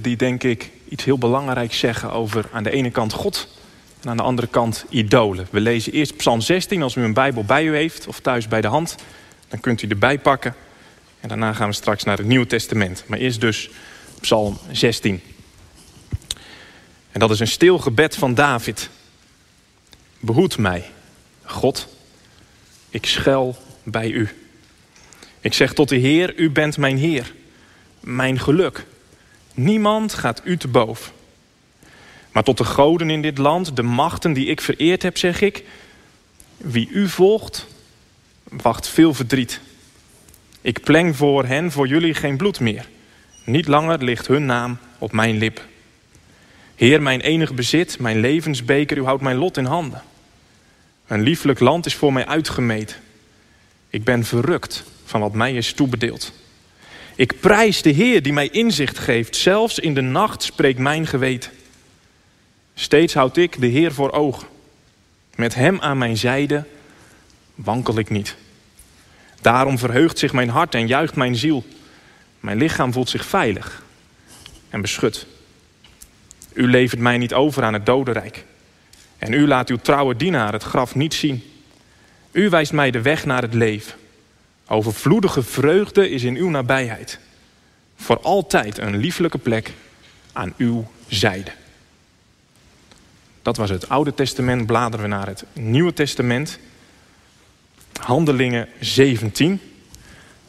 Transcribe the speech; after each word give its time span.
die 0.00 0.16
denk 0.16 0.42
ik 0.42 0.70
iets 0.88 1.04
heel 1.04 1.18
belangrijks 1.18 1.78
zeggen 1.78 2.12
over 2.12 2.48
aan 2.52 2.62
de 2.62 2.70
ene 2.70 2.90
kant 2.90 3.12
God 3.12 3.48
en 4.00 4.10
aan 4.10 4.16
de 4.16 4.22
andere 4.22 4.46
kant 4.46 4.84
idolen. 4.88 5.46
We 5.50 5.60
lezen 5.60 5.92
eerst 5.92 6.16
Psalm 6.16 6.40
16 6.40 6.82
als 6.82 6.94
u 6.94 7.02
een 7.02 7.14
Bijbel 7.14 7.44
bij 7.44 7.64
u 7.64 7.74
heeft 7.74 8.06
of 8.06 8.20
thuis 8.20 8.48
bij 8.48 8.60
de 8.60 8.68
hand. 8.68 8.94
Dan 9.48 9.60
kunt 9.60 9.82
u 9.82 9.88
erbij 9.88 10.18
pakken. 10.18 10.54
En 11.20 11.28
daarna 11.28 11.52
gaan 11.52 11.68
we 11.68 11.74
straks 11.74 12.04
naar 12.04 12.16
het 12.16 12.26
Nieuwe 12.26 12.46
Testament. 12.46 13.04
Maar 13.06 13.18
eerst 13.18 13.40
dus 13.40 13.70
Psalm 14.20 14.58
16. 14.70 15.20
En 17.12 17.20
dat 17.20 17.30
is 17.30 17.40
een 17.40 17.46
stil 17.46 17.78
gebed 17.78 18.16
van 18.16 18.34
David. 18.34 18.90
Behoed 20.20 20.58
mij, 20.58 20.84
God, 21.42 21.88
ik 22.88 23.06
schuil 23.06 23.56
bij 23.82 24.10
u. 24.10 24.28
Ik 25.40 25.54
zeg 25.54 25.72
tot 25.72 25.88
de 25.88 25.96
Heer, 25.96 26.36
u 26.36 26.50
bent 26.50 26.76
mijn 26.76 26.98
Heer, 26.98 27.32
mijn 28.00 28.40
geluk. 28.40 28.86
Niemand 29.54 30.14
gaat 30.14 30.40
u 30.44 30.56
te 30.56 30.68
boven. 30.68 31.12
Maar 32.32 32.42
tot 32.42 32.58
de 32.58 32.64
goden 32.64 33.10
in 33.10 33.22
dit 33.22 33.38
land, 33.38 33.76
de 33.76 33.82
machten 33.82 34.32
die 34.32 34.46
ik 34.46 34.60
vereerd 34.60 35.02
heb, 35.02 35.18
zeg 35.18 35.40
ik... 35.40 35.64
wie 36.56 36.88
u 36.88 37.08
volgt, 37.08 37.66
wacht 38.42 38.88
veel 38.88 39.14
verdriet. 39.14 39.60
Ik 40.60 40.80
pleng 40.80 41.16
voor 41.16 41.44
hen, 41.44 41.72
voor 41.72 41.86
jullie 41.86 42.14
geen 42.14 42.36
bloed 42.36 42.60
meer. 42.60 42.88
Niet 43.44 43.66
langer 43.66 44.04
ligt 44.04 44.26
hun 44.26 44.46
naam 44.46 44.78
op 44.98 45.12
mijn 45.12 45.38
lip. 45.38 45.64
Heer, 46.74 47.02
mijn 47.02 47.20
enig 47.20 47.54
bezit, 47.54 47.98
mijn 47.98 48.20
levensbeker, 48.20 48.96
u 48.96 49.04
houdt 49.04 49.22
mijn 49.22 49.36
lot 49.36 49.56
in 49.56 49.64
handen. 49.64 50.02
Een 51.06 51.22
lieflijk 51.22 51.60
land 51.60 51.86
is 51.86 51.94
voor 51.94 52.12
mij 52.12 52.26
uitgemeten. 52.26 52.96
Ik 53.90 54.04
ben 54.04 54.24
verrukt 54.24 54.84
van 55.04 55.20
wat 55.20 55.32
mij 55.32 55.54
is 55.54 55.72
toebedeeld. 55.72 56.32
Ik 57.16 57.40
prijs 57.40 57.82
de 57.82 57.90
Heer 57.90 58.22
die 58.22 58.32
mij 58.32 58.48
inzicht 58.48 58.98
geeft. 58.98 59.36
Zelfs 59.36 59.78
in 59.78 59.94
de 59.94 60.00
nacht 60.00 60.42
spreekt 60.42 60.78
mijn 60.78 61.06
geweten. 61.06 61.50
Steeds 62.74 63.14
houd 63.14 63.36
ik 63.36 63.60
de 63.60 63.66
Heer 63.66 63.92
voor 63.92 64.12
ogen. 64.12 64.48
Met 65.34 65.54
Hem 65.54 65.80
aan 65.80 65.98
mijn 65.98 66.16
zijde 66.16 66.64
wankel 67.54 67.98
ik 67.98 68.10
niet. 68.10 68.36
Daarom 69.40 69.78
verheugt 69.78 70.18
zich 70.18 70.32
mijn 70.32 70.48
hart 70.48 70.74
en 70.74 70.86
juicht 70.86 71.16
mijn 71.16 71.36
ziel. 71.36 71.64
Mijn 72.40 72.58
lichaam 72.58 72.92
voelt 72.92 73.08
zich 73.08 73.26
veilig 73.26 73.82
en 74.70 74.80
beschut. 74.80 75.26
U 76.52 76.70
levert 76.70 77.00
mij 77.00 77.18
niet 77.18 77.34
over 77.34 77.62
aan 77.62 77.72
het 77.72 77.86
dodenrijk. 77.86 78.44
En 79.18 79.32
u 79.32 79.46
laat 79.46 79.68
uw 79.68 79.76
trouwe 79.76 80.16
dienaar 80.16 80.52
het 80.52 80.62
graf 80.62 80.94
niet 80.94 81.14
zien. 81.14 81.42
U 82.32 82.48
wijst 82.48 82.72
mij 82.72 82.90
de 82.90 83.02
weg 83.02 83.24
naar 83.24 83.42
het 83.42 83.54
leven. 83.54 83.94
Overvloedige 84.66 85.42
vreugde 85.42 86.10
is 86.10 86.22
in 86.22 86.36
uw 86.36 86.48
nabijheid. 86.48 87.18
Voor 87.96 88.20
altijd 88.20 88.78
een 88.78 88.96
lieflijke 88.96 89.38
plek 89.38 89.72
aan 90.32 90.54
uw 90.56 90.90
zijde. 91.08 91.52
Dat 93.42 93.56
was 93.56 93.70
het 93.70 93.88
Oude 93.88 94.14
Testament. 94.14 94.66
Bladeren 94.66 95.04
we 95.04 95.10
naar 95.10 95.26
het 95.26 95.44
Nieuwe 95.52 95.92
Testament. 95.92 96.58
Handelingen 98.00 98.68
17. 98.80 99.50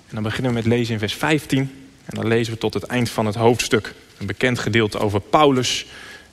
En 0.08 0.14
dan 0.14 0.24
beginnen 0.24 0.52
we 0.52 0.58
met 0.58 0.68
lezen 0.68 0.94
in 0.94 1.00
vers 1.00 1.14
15. 1.14 1.60
En 2.06 2.16
dan 2.16 2.28
lezen 2.28 2.54
we 2.54 2.60
tot 2.60 2.74
het 2.74 2.84
eind 2.84 3.10
van 3.10 3.26
het 3.26 3.36
hoofdstuk. 3.36 3.94
Een 4.18 4.26
bekend 4.26 4.60
gedeelte 4.60 5.00
over 5.00 5.22
Paulus 5.22 5.86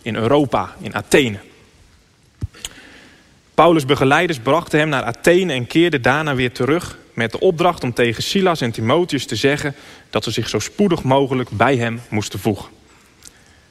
in 0.03 0.15
Europa, 0.15 0.77
in 0.81 0.95
Athene. 0.95 1.39
Paulus' 3.55 3.85
begeleiders 3.85 4.39
brachten 4.39 4.79
hem 4.79 4.89
naar 4.89 5.03
Athene 5.03 5.53
en 5.53 5.67
keerden 5.67 6.03
daarna 6.03 6.35
weer 6.35 6.53
terug 6.53 6.99
met 7.15 7.33
de 7.33 7.41
opdracht 7.41 7.85
om 7.85 7.93
tegen 7.93 8.23
Silas 8.23 8.61
en 8.61 8.71
Timotheus 8.71 9.27
te 9.27 9.37
zeggen 9.37 9.75
dat 10.11 10.25
ze 10.25 10.31
zich 10.31 10.49
zo 10.49 10.59
spoedig 10.59 11.03
mogelijk 11.03 11.51
bij 11.51 11.77
hem 11.77 12.01
moesten 12.09 12.39
voegen. 12.39 12.69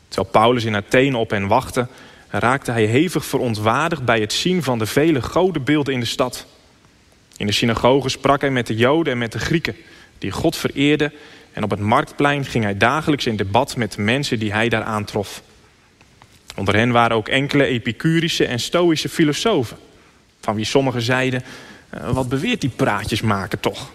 Terwijl 0.08 0.32
Paulus 0.32 0.66
in 0.66 0.76
Athene 0.76 1.18
op 1.18 1.30
hen 1.30 1.48
wachtte, 1.48 1.88
raakte 2.30 2.72
hij 2.72 2.86
hevig 2.86 3.26
verontwaardigd 3.26 4.06
bij 4.06 4.20
het 4.20 4.34
zien 4.34 4.64
van 4.64 4.80
de 4.80 4.86
vele 4.86 5.22
godenbeelden 5.22 5.94
in 5.94 6.00
de 6.00 6.06
stad. 6.06 6.46
In 7.38 7.46
de 7.46 7.53
synagoge 7.53 8.09
sprak 8.09 8.42
hij 8.42 8.52
met 8.52 8.68
de 8.68 8.75
Joden 8.75 9.13
en 9.13 9.19
met 9.19 9.31
de 9.31 9.40
Grieken, 9.40 9.75
die 10.18 10.31
God 10.31 10.56
vereerden, 10.56 11.13
en 11.53 11.63
op 11.63 11.69
het 11.69 11.80
marktplein 11.80 12.46
ging 12.46 12.63
hij 12.63 12.78
dagelijks 12.78 13.25
in 13.25 13.36
debat 13.36 13.75
met 13.75 13.94
de 13.94 14.02
mensen 14.02 14.40
die 14.40 14.52
hij 14.52 14.69
daar 14.69 14.84
aantrof. 14.84 15.42
Onder 16.56 16.75
hen 16.75 16.91
waren 16.91 17.17
ook 17.17 17.28
enkele 17.28 17.66
epicurische 17.66 18.45
en 18.45 18.59
stoïsche 18.59 19.09
filosofen, 19.09 19.78
van 20.39 20.56
wie 20.56 20.66
sommigen 20.66 21.01
zeiden, 21.01 21.44
eh, 21.89 22.09
wat 22.09 22.29
beweert 22.29 22.62
die 22.62 22.69
praatjes 22.69 23.22
maken 23.22 23.59
toch? 23.59 23.91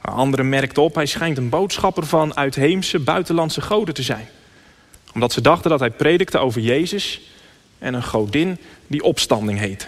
Anderen 0.00 0.48
merkten 0.48 0.82
op, 0.82 0.94
hij 0.94 1.06
schijnt 1.06 1.38
een 1.38 1.48
boodschapper 1.48 2.06
van 2.06 2.36
uitheemse 2.36 2.98
buitenlandse 2.98 3.60
goden 3.60 3.94
te 3.94 4.02
zijn. 4.02 4.28
Omdat 5.14 5.32
ze 5.32 5.40
dachten 5.40 5.70
dat 5.70 5.80
hij 5.80 5.90
predikte 5.90 6.38
over 6.38 6.60
Jezus 6.60 7.20
en 7.78 7.94
een 7.94 8.04
godin 8.04 8.58
die 8.86 9.02
opstanding 9.02 9.58
heette. 9.58 9.86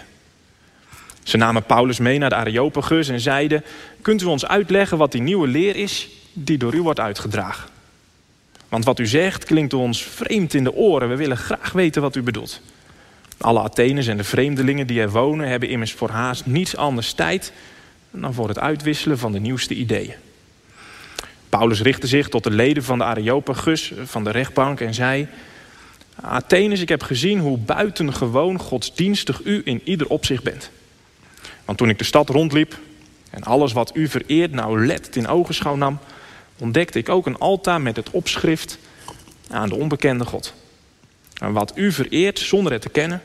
Ze 1.23 1.37
namen 1.37 1.63
Paulus 1.63 1.99
mee 1.99 2.17
naar 2.17 2.29
de 2.29 2.35
Areopagus 2.35 3.07
en 3.07 3.19
zeiden... 3.19 3.63
kunt 4.01 4.21
u 4.21 4.25
ons 4.25 4.45
uitleggen 4.45 4.97
wat 4.97 5.11
die 5.11 5.21
nieuwe 5.21 5.47
leer 5.47 5.75
is 5.75 6.09
die 6.33 6.57
door 6.57 6.73
u 6.73 6.81
wordt 6.81 6.99
uitgedragen? 6.99 7.69
Want 8.69 8.85
wat 8.85 8.99
u 8.99 9.07
zegt 9.07 9.43
klinkt 9.43 9.73
ons 9.73 10.03
vreemd 10.03 10.53
in 10.53 10.63
de 10.63 10.73
oren. 10.73 11.09
We 11.09 11.15
willen 11.15 11.37
graag 11.37 11.71
weten 11.71 12.01
wat 12.01 12.15
u 12.15 12.21
bedoelt. 12.21 12.61
Alle 13.37 13.59
Atheners 13.59 14.07
en 14.07 14.17
de 14.17 14.23
vreemdelingen 14.23 14.87
die 14.87 15.01
er 15.01 15.09
wonen... 15.09 15.47
hebben 15.47 15.69
immers 15.69 15.93
voor 15.93 16.09
haast 16.09 16.45
niets 16.45 16.75
anders 16.75 17.13
tijd... 17.13 17.51
dan 18.11 18.33
voor 18.33 18.47
het 18.47 18.59
uitwisselen 18.59 19.17
van 19.17 19.31
de 19.31 19.39
nieuwste 19.39 19.73
ideeën. 19.73 20.13
Paulus 21.49 21.81
richtte 21.81 22.07
zich 22.07 22.29
tot 22.29 22.43
de 22.43 22.51
leden 22.51 22.83
van 22.83 22.97
de 22.97 23.03
Areopagus, 23.03 23.93
van 24.03 24.23
de 24.23 24.31
rechtbank... 24.31 24.79
en 24.79 24.93
zei... 24.93 25.27
Atheners, 26.21 26.81
ik 26.81 26.89
heb 26.89 27.03
gezien 27.03 27.39
hoe 27.39 27.57
buitengewoon 27.57 28.59
godsdienstig 28.59 29.41
u 29.43 29.61
in 29.63 29.81
ieder 29.83 30.07
opzicht 30.07 30.43
bent. 30.43 30.69
Want 31.65 31.77
toen 31.77 31.89
ik 31.89 31.97
de 31.97 32.03
stad 32.03 32.29
rondliep 32.29 32.77
en 33.29 33.43
alles 33.43 33.73
wat 33.73 33.91
u 33.95 34.07
vereert 34.07 34.51
nauwlettend 34.51 35.15
in 35.15 35.27
ogenschouw 35.27 35.75
nam... 35.75 35.99
ontdekte 36.59 36.99
ik 36.99 37.09
ook 37.09 37.25
een 37.25 37.37
altaar 37.37 37.81
met 37.81 37.95
het 37.95 38.09
opschrift 38.09 38.77
aan 39.49 39.69
de 39.69 39.75
onbekende 39.75 40.25
God. 40.25 40.53
En 41.41 41.53
wat 41.53 41.71
u 41.75 41.91
vereert 41.91 42.39
zonder 42.39 42.71
het 42.71 42.81
te 42.81 42.89
kennen, 42.89 43.21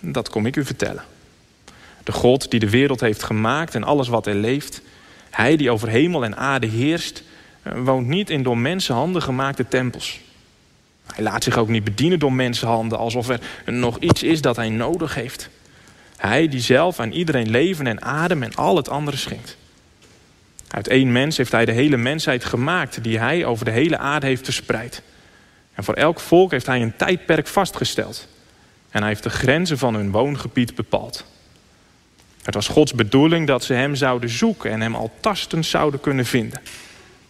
dat 0.00 0.28
kom 0.28 0.46
ik 0.46 0.56
u 0.56 0.64
vertellen. 0.64 1.04
De 2.04 2.12
God 2.12 2.50
die 2.50 2.60
de 2.60 2.70
wereld 2.70 3.00
heeft 3.00 3.22
gemaakt 3.22 3.74
en 3.74 3.84
alles 3.84 4.08
wat 4.08 4.26
er 4.26 4.34
leeft... 4.34 4.82
hij 5.30 5.56
die 5.56 5.70
over 5.70 5.88
hemel 5.88 6.24
en 6.24 6.36
aarde 6.36 6.66
heerst... 6.66 7.22
woont 7.62 8.06
niet 8.06 8.30
in 8.30 8.42
door 8.42 8.58
mensenhanden 8.58 9.22
gemaakte 9.22 9.68
tempels... 9.68 10.20
Hij 11.14 11.24
laat 11.24 11.44
zich 11.44 11.56
ook 11.56 11.68
niet 11.68 11.84
bedienen 11.84 12.18
door 12.18 12.32
mensenhanden 12.32 12.98
alsof 12.98 13.28
er 13.28 13.40
nog 13.64 13.98
iets 13.98 14.22
is 14.22 14.40
dat 14.40 14.56
hij 14.56 14.68
nodig 14.68 15.14
heeft. 15.14 15.48
Hij 16.16 16.48
die 16.48 16.60
zelf 16.60 17.00
aan 17.00 17.12
iedereen 17.12 17.50
leven 17.50 17.86
en 17.86 18.02
adem 18.02 18.42
en 18.42 18.54
al 18.54 18.76
het 18.76 18.88
andere 18.88 19.16
schenkt. 19.16 19.56
Uit 20.70 20.88
één 20.88 21.12
mens 21.12 21.36
heeft 21.36 21.52
hij 21.52 21.64
de 21.64 21.72
hele 21.72 21.96
mensheid 21.96 22.44
gemaakt 22.44 23.02
die 23.02 23.18
hij 23.18 23.44
over 23.44 23.64
de 23.64 23.70
hele 23.70 23.98
aarde 23.98 24.26
heeft 24.26 24.44
verspreid. 24.44 25.02
En 25.74 25.84
voor 25.84 25.94
elk 25.94 26.20
volk 26.20 26.50
heeft 26.50 26.66
hij 26.66 26.82
een 26.82 26.96
tijdperk 26.96 27.46
vastgesteld. 27.46 28.28
En 28.90 29.00
hij 29.00 29.08
heeft 29.08 29.22
de 29.22 29.30
grenzen 29.30 29.78
van 29.78 29.94
hun 29.94 30.10
woongebied 30.10 30.74
bepaald. 30.74 31.24
Het 32.42 32.54
was 32.54 32.68
Gods 32.68 32.94
bedoeling 32.94 33.46
dat 33.46 33.64
ze 33.64 33.72
hem 33.72 33.94
zouden 33.94 34.30
zoeken 34.30 34.70
en 34.70 34.80
hem 34.80 34.94
al 34.94 35.12
tastend 35.20 35.66
zouden 35.66 36.00
kunnen 36.00 36.26
vinden. 36.26 36.60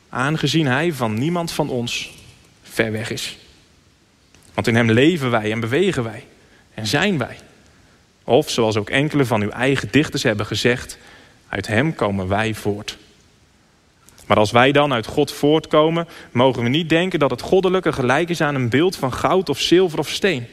Aangezien 0.09 0.67
hij 0.67 0.93
van 0.93 1.15
niemand 1.15 1.53
van 1.53 1.69
ons 1.69 2.11
ver 2.62 2.93
weg 2.93 3.11
is. 3.11 3.39
Want 4.55 4.67
in 4.67 4.75
hem 4.75 4.91
leven 4.91 5.31
wij 5.31 5.53
en 5.53 5.61
bewegen 5.61 6.03
wij 6.03 6.27
en 6.75 6.87
zijn 6.87 7.19
wij. 7.19 7.37
Of 8.25 8.51
zoals 8.51 8.77
ook 8.77 8.91
enkele 8.91 9.25
van 9.25 9.43
uw 9.43 9.51
eigen 9.51 9.89
dichters 9.91 10.22
hebben 10.22 10.47
gezegd, 10.47 10.99
uit 11.49 11.67
hem 11.67 11.95
komen 11.95 12.28
wij 12.28 12.55
voort. 12.55 12.99
Maar 14.31 14.39
als 14.39 14.51
wij 14.51 14.73
dan 14.73 14.93
uit 14.93 15.07
God 15.07 15.33
voortkomen, 15.33 16.09
mogen 16.33 16.63
we 16.63 16.69
niet 16.69 16.89
denken 16.89 17.19
dat 17.19 17.31
het 17.31 17.41
goddelijke 17.41 17.93
gelijk 17.93 18.29
is 18.29 18.41
aan 18.41 18.55
een 18.55 18.69
beeld 18.69 18.97
van 18.97 19.13
goud 19.13 19.49
of 19.49 19.59
zilver 19.59 19.99
of 19.99 20.09
steen. 20.09 20.47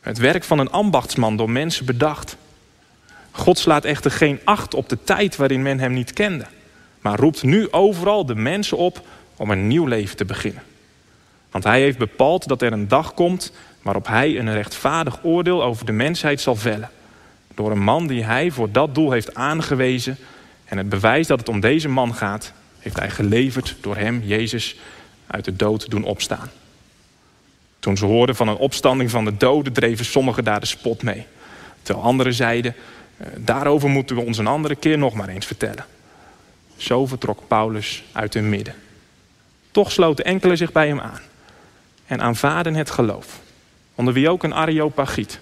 Het 0.00 0.18
werk 0.18 0.44
van 0.44 0.58
een 0.58 0.70
ambachtsman 0.70 1.36
door 1.36 1.50
mensen 1.50 1.86
bedacht. 1.86 2.36
God 3.30 3.58
slaat 3.58 3.84
echter 3.84 4.10
geen 4.10 4.40
acht 4.44 4.74
op 4.74 4.88
de 4.88 4.98
tijd 5.04 5.36
waarin 5.36 5.62
men 5.62 5.78
hem 5.78 5.92
niet 5.92 6.12
kende, 6.12 6.46
maar 7.00 7.18
roept 7.18 7.42
nu 7.42 7.72
overal 7.72 8.26
de 8.26 8.34
mensen 8.34 8.76
op 8.76 9.00
om 9.36 9.50
een 9.50 9.66
nieuw 9.66 9.86
leven 9.86 10.16
te 10.16 10.24
beginnen. 10.24 10.62
Want 11.50 11.64
hij 11.64 11.80
heeft 11.80 11.98
bepaald 11.98 12.48
dat 12.48 12.62
er 12.62 12.72
een 12.72 12.88
dag 12.88 13.14
komt 13.14 13.52
waarop 13.82 14.06
hij 14.06 14.38
een 14.38 14.52
rechtvaardig 14.52 15.18
oordeel 15.22 15.64
over 15.64 15.86
de 15.86 15.92
mensheid 15.92 16.40
zal 16.40 16.56
vellen. 16.56 16.90
Door 17.54 17.70
een 17.70 17.82
man 17.82 18.06
die 18.06 18.24
hij 18.24 18.50
voor 18.50 18.72
dat 18.72 18.94
doel 18.94 19.10
heeft 19.10 19.34
aangewezen. 19.34 20.18
En 20.64 20.78
het 20.78 20.88
bewijs 20.88 21.26
dat 21.26 21.38
het 21.38 21.48
om 21.48 21.60
deze 21.60 21.88
man 21.88 22.14
gaat, 22.14 22.52
heeft 22.82 22.98
hij 22.98 23.10
geleverd 23.10 23.76
door 23.80 23.96
hem, 23.96 24.22
Jezus, 24.24 24.76
uit 25.26 25.44
de 25.44 25.56
dood 25.56 25.90
doen 25.90 26.04
opstaan. 26.04 26.50
Toen 27.78 27.96
ze 27.96 28.04
hoorden 28.04 28.36
van 28.36 28.48
een 28.48 28.56
opstanding 28.56 29.10
van 29.10 29.24
de 29.24 29.36
doden, 29.36 29.72
dreven 29.72 30.04
sommigen 30.04 30.44
daar 30.44 30.60
de 30.60 30.66
spot 30.66 31.02
mee. 31.02 31.26
Terwijl 31.82 32.06
anderen 32.06 32.34
zeiden, 32.34 32.74
eh, 33.16 33.26
daarover 33.36 33.88
moeten 33.88 34.16
we 34.16 34.22
ons 34.22 34.38
een 34.38 34.46
andere 34.46 34.74
keer 34.74 34.98
nog 34.98 35.14
maar 35.14 35.28
eens 35.28 35.46
vertellen. 35.46 35.84
Zo 36.76 37.06
vertrok 37.06 37.42
Paulus 37.48 38.02
uit 38.12 38.34
hun 38.34 38.48
midden. 38.48 38.74
Toch 39.70 39.92
sloten 39.92 40.24
enkelen 40.24 40.56
zich 40.56 40.72
bij 40.72 40.86
hem 40.86 41.00
aan 41.00 41.20
en 42.06 42.20
aanvaarden 42.20 42.74
het 42.74 42.90
geloof. 42.90 43.40
Onder 43.94 44.14
wie 44.14 44.28
ook 44.28 44.42
een 44.42 44.54
Areopagiet, 44.54 45.40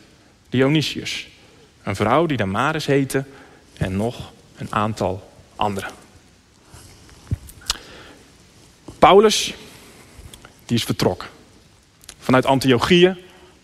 Dionysius, 0.48 1.28
een 1.82 1.96
vrouw 1.96 2.26
die 2.26 2.36
Damaris 2.36 2.86
heette 2.86 3.24
en 3.76 3.96
nog 3.96 4.32
een 4.56 4.72
aantal 4.72 5.30
anderen. 5.56 5.99
Paulus, 9.00 9.54
die 10.66 10.76
is 10.76 10.84
vertrokken. 10.84 11.28
Vanuit 12.18 12.46
Antiochië, 12.46 13.16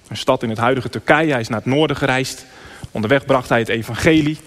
een 0.08 0.16
stad 0.16 0.42
in 0.42 0.48
het 0.48 0.58
huidige 0.58 0.88
Turkije. 0.88 1.30
Hij 1.30 1.40
is 1.40 1.48
naar 1.48 1.58
het 1.58 1.68
noorden 1.68 1.96
gereisd. 1.96 2.46
Onderweg 2.90 3.24
bracht 3.24 3.48
hij 3.48 3.58
het 3.58 3.68
evangelie. 3.68 4.38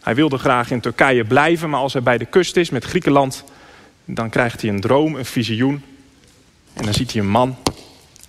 Hij 0.00 0.14
wilde 0.14 0.38
graag 0.38 0.70
in 0.70 0.80
Turkije 0.80 1.24
blijven, 1.24 1.70
maar 1.70 1.80
als 1.80 1.92
hij 1.92 2.02
bij 2.02 2.18
de 2.18 2.24
kust 2.24 2.56
is 2.56 2.70
met 2.70 2.84
Griekenland, 2.84 3.44
dan 4.04 4.30
krijgt 4.30 4.60
hij 4.60 4.70
een 4.70 4.80
droom, 4.80 5.14
een 5.14 5.24
visioen. 5.24 5.82
En 6.72 6.84
dan 6.84 6.94
ziet 6.94 7.12
hij 7.12 7.20
een 7.20 7.30
man, 7.30 7.56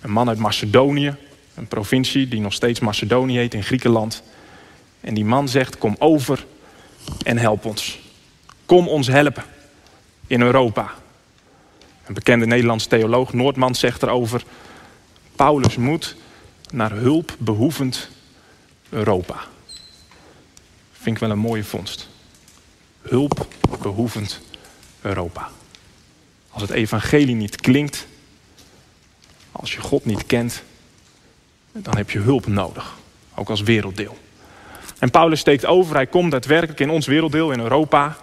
een 0.00 0.10
man 0.10 0.28
uit 0.28 0.38
Macedonië, 0.38 1.14
een 1.54 1.66
provincie 1.66 2.28
die 2.28 2.40
nog 2.40 2.52
steeds 2.52 2.80
Macedonië 2.80 3.36
heet 3.36 3.54
in 3.54 3.64
Griekenland. 3.64 4.22
En 5.00 5.14
die 5.14 5.24
man 5.24 5.48
zegt: 5.48 5.78
Kom 5.78 5.96
over 5.98 6.46
en 7.24 7.38
help 7.38 7.64
ons. 7.64 7.98
Kom 8.66 8.88
ons 8.88 9.06
helpen 9.06 9.44
in 10.26 10.40
Europa. 10.40 10.94
Een 12.06 12.14
bekende 12.14 12.46
Nederlandse 12.46 12.88
theoloog, 12.88 13.32
Noordman, 13.32 13.74
zegt 13.74 14.02
erover: 14.02 14.44
Paulus 15.36 15.76
moet 15.76 16.16
naar 16.70 16.92
hulpbehoevend 16.92 18.08
Europa. 18.88 19.40
Vind 20.92 21.16
ik 21.16 21.22
wel 21.22 21.30
een 21.30 21.38
mooie 21.38 21.64
vondst. 21.64 22.08
Hulpbehoevend 23.02 24.40
Europa. 25.00 25.50
Als 26.50 26.62
het 26.62 26.70
evangelie 26.70 27.34
niet 27.34 27.60
klinkt, 27.60 28.06
als 29.52 29.74
je 29.74 29.80
God 29.80 30.04
niet 30.04 30.26
kent, 30.26 30.62
dan 31.72 31.96
heb 31.96 32.10
je 32.10 32.18
hulp 32.18 32.46
nodig. 32.46 32.94
Ook 33.34 33.48
als 33.48 33.60
werelddeel. 33.60 34.16
En 34.98 35.10
Paulus 35.10 35.40
steekt 35.40 35.66
over, 35.66 35.94
hij 35.94 36.06
komt 36.06 36.30
daadwerkelijk 36.30 36.80
in 36.80 36.90
ons 36.90 37.06
werelddeel 37.06 37.50
in 37.50 37.60
Europa. 37.60 38.16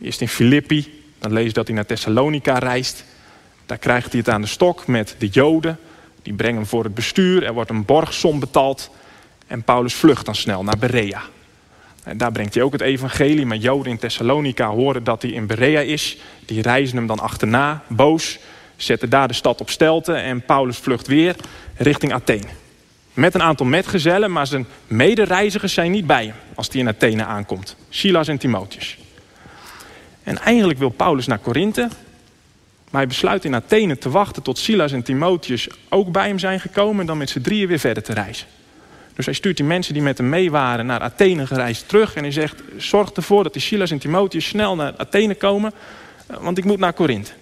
Eerst 0.00 0.20
in 0.20 0.28
Filippi, 0.28 0.97
dan 1.18 1.32
lees 1.32 1.46
je 1.46 1.52
dat 1.52 1.66
hij 1.66 1.76
naar 1.76 1.86
Thessalonica 1.86 2.58
reist. 2.58 3.04
Daar 3.66 3.78
krijgt 3.78 4.10
hij 4.10 4.20
het 4.20 4.28
aan 4.28 4.40
de 4.40 4.46
stok 4.46 4.86
met 4.86 5.14
de 5.18 5.26
Joden. 5.26 5.78
Die 6.22 6.32
brengen 6.32 6.56
hem 6.56 6.66
voor 6.66 6.84
het 6.84 6.94
bestuur, 6.94 7.44
er 7.44 7.52
wordt 7.52 7.70
een 7.70 7.84
borgsom 7.84 8.40
betaald. 8.40 8.90
En 9.46 9.62
Paulus 9.62 9.94
vlucht 9.94 10.26
dan 10.26 10.34
snel 10.34 10.64
naar 10.64 10.78
Berea. 10.78 11.22
En 12.02 12.16
daar 12.16 12.32
brengt 12.32 12.54
hij 12.54 12.62
ook 12.62 12.72
het 12.72 12.80
evangelie. 12.80 13.46
Maar 13.46 13.56
Joden 13.56 13.92
in 13.92 13.98
Thessalonica 13.98 14.68
horen 14.68 15.04
dat 15.04 15.22
hij 15.22 15.30
in 15.30 15.46
Berea 15.46 15.80
is. 15.80 16.18
Die 16.46 16.62
reizen 16.62 16.96
hem 16.96 17.06
dan 17.06 17.18
achterna, 17.18 17.82
boos. 17.86 18.38
Zetten 18.76 19.10
daar 19.10 19.28
de 19.28 19.34
stad 19.34 19.60
op 19.60 19.70
stelten. 19.70 20.22
En 20.22 20.42
Paulus 20.42 20.76
vlucht 20.76 21.06
weer 21.06 21.36
richting 21.76 22.12
Athene. 22.12 22.46
Met 23.14 23.34
een 23.34 23.42
aantal 23.42 23.66
metgezellen, 23.66 24.32
maar 24.32 24.46
zijn 24.46 24.66
medereizigers 24.86 25.72
zijn 25.72 25.90
niet 25.90 26.06
bij 26.06 26.24
hem. 26.24 26.34
Als 26.54 26.68
hij 26.68 26.80
in 26.80 26.88
Athene 26.88 27.24
aankomt. 27.24 27.76
Silas 27.88 28.28
en 28.28 28.38
Timotheus. 28.38 28.98
En 30.28 30.38
eigenlijk 30.38 30.78
wil 30.78 30.88
Paulus 30.88 31.26
naar 31.26 31.38
Korinthe. 31.38 31.88
Maar 32.90 33.00
hij 33.00 33.06
besluit 33.06 33.44
in 33.44 33.54
Athene 33.54 33.98
te 33.98 34.10
wachten 34.10 34.42
tot 34.42 34.58
Silas 34.58 34.92
en 34.92 35.02
Timotheus 35.02 35.68
ook 35.88 36.12
bij 36.12 36.26
hem 36.26 36.38
zijn 36.38 36.60
gekomen. 36.60 37.00
En 37.00 37.06
dan 37.06 37.18
met 37.18 37.30
z'n 37.30 37.40
drieën 37.40 37.68
weer 37.68 37.78
verder 37.78 38.02
te 38.02 38.12
reizen. 38.12 38.46
Dus 39.14 39.24
hij 39.24 39.34
stuurt 39.34 39.56
die 39.56 39.66
mensen 39.66 39.94
die 39.94 40.02
met 40.02 40.18
hem 40.18 40.28
mee 40.28 40.50
waren 40.50 40.86
naar 40.86 41.00
Athene 41.00 41.46
gereisd 41.46 41.88
terug. 41.88 42.14
En 42.14 42.22
hij 42.22 42.32
zegt, 42.32 42.62
zorg 42.76 43.10
ervoor 43.10 43.42
dat 43.42 43.52
die 43.52 43.62
Silas 43.62 43.90
en 43.90 43.98
Timotheus 43.98 44.46
snel 44.46 44.76
naar 44.76 44.94
Athene 44.96 45.34
komen. 45.34 45.72
Eh, 46.26 46.36
want 46.36 46.58
ik 46.58 46.64
moet 46.64 46.78
naar 46.78 46.92
Korinthe. 46.92 47.32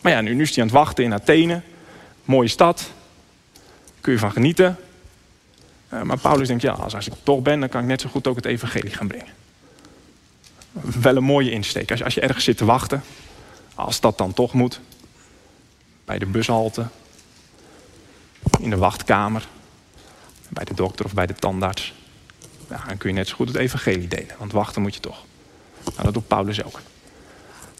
Maar 0.00 0.12
ja, 0.12 0.20
nu, 0.20 0.34
nu 0.34 0.42
is 0.42 0.48
hij 0.48 0.58
aan 0.58 0.68
het 0.68 0.78
wachten 0.78 1.04
in 1.04 1.14
Athene. 1.14 1.60
Mooie 2.24 2.48
stad. 2.48 2.90
Kun 4.00 4.12
je 4.12 4.18
van 4.18 4.32
genieten. 4.32 4.76
Eh, 5.88 6.02
maar 6.02 6.18
Paulus 6.18 6.48
denkt, 6.48 6.62
ja, 6.62 6.72
als, 6.72 6.94
als 6.94 7.06
ik 7.06 7.12
toch 7.22 7.42
ben, 7.42 7.60
dan 7.60 7.68
kan 7.68 7.80
ik 7.80 7.86
net 7.86 8.00
zo 8.00 8.08
goed 8.08 8.26
ook 8.26 8.36
het 8.36 8.46
evangelie 8.46 8.92
gaan 8.92 9.08
brengen. 9.08 9.37
Wel 11.00 11.16
een 11.16 11.24
mooie 11.24 11.50
insteek. 11.50 11.90
Als, 11.90 12.02
als 12.02 12.14
je 12.14 12.20
ergens 12.20 12.44
zit 12.44 12.56
te 12.56 12.64
wachten, 12.64 13.02
als 13.74 14.00
dat 14.00 14.18
dan 14.18 14.32
toch 14.32 14.52
moet. 14.52 14.80
Bij 16.04 16.18
de 16.18 16.26
bushalte. 16.26 16.86
In 18.60 18.70
de 18.70 18.76
wachtkamer 18.76 19.48
bij 20.48 20.64
de 20.64 20.74
dokter 20.74 21.04
of 21.04 21.14
bij 21.14 21.26
de 21.26 21.34
tandarts. 21.34 21.94
Dan 22.68 22.96
kun 22.98 23.10
je 23.10 23.16
net 23.16 23.28
zo 23.28 23.34
goed 23.34 23.48
het 23.48 23.56
evangelie 23.56 24.08
delen, 24.08 24.34
want 24.38 24.52
wachten 24.52 24.82
moet 24.82 24.94
je 24.94 25.00
toch. 25.00 25.24
Nou, 25.84 26.02
dat 26.02 26.14
doet 26.14 26.28
Paulus 26.28 26.64
ook. 26.64 26.80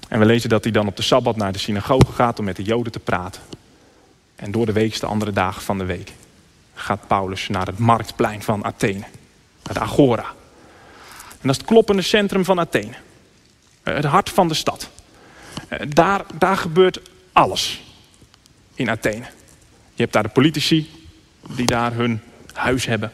En 0.09 0.19
we 0.19 0.25
lezen 0.25 0.49
dat 0.49 0.65
hij 0.65 0.73
dan 0.73 0.87
op 0.87 0.97
de 0.97 1.03
Sabbat 1.03 1.37
naar 1.37 1.53
de 1.53 1.59
synagoge 1.59 2.13
gaat 2.13 2.39
om 2.39 2.45
met 2.45 2.57
de 2.57 2.63
Joden 2.63 2.93
te 2.93 2.99
praten. 2.99 3.43
En 4.37 4.51
door 4.51 4.67
de 4.67 4.73
week, 4.73 5.01
de 5.01 5.07
andere 5.07 5.33
dagen 5.33 5.63
van 5.63 5.79
de 5.79 5.85
week, 5.85 6.13
gaat 6.75 7.07
Paulus 7.07 7.49
naar 7.49 7.67
het 7.67 7.79
marktplein 7.79 8.43
van 8.43 8.65
Athene. 8.65 9.05
Naar 9.63 9.75
de 9.75 9.81
Agora. 9.81 10.35
En 11.41 11.47
dat 11.47 11.51
is 11.51 11.57
het 11.57 11.67
kloppende 11.67 12.03
centrum 12.03 12.45
van 12.45 12.61
Athene. 12.61 12.95
Eh, 13.83 13.95
het 13.95 14.05
hart 14.05 14.31
van 14.31 14.49
de 14.49 14.55
stad. 14.55 14.91
Eh, 15.69 15.79
daar, 15.89 16.25
daar 16.39 16.57
gebeurt 16.57 17.01
alles 17.33 17.83
in 18.75 18.91
Athene. 18.91 19.25
Je 19.95 20.03
hebt 20.03 20.13
daar 20.13 20.23
de 20.23 20.29
politici 20.29 20.91
die 21.49 21.67
daar 21.67 21.95
hun 21.95 22.21
huis 22.53 22.87
hebben. 22.87 23.13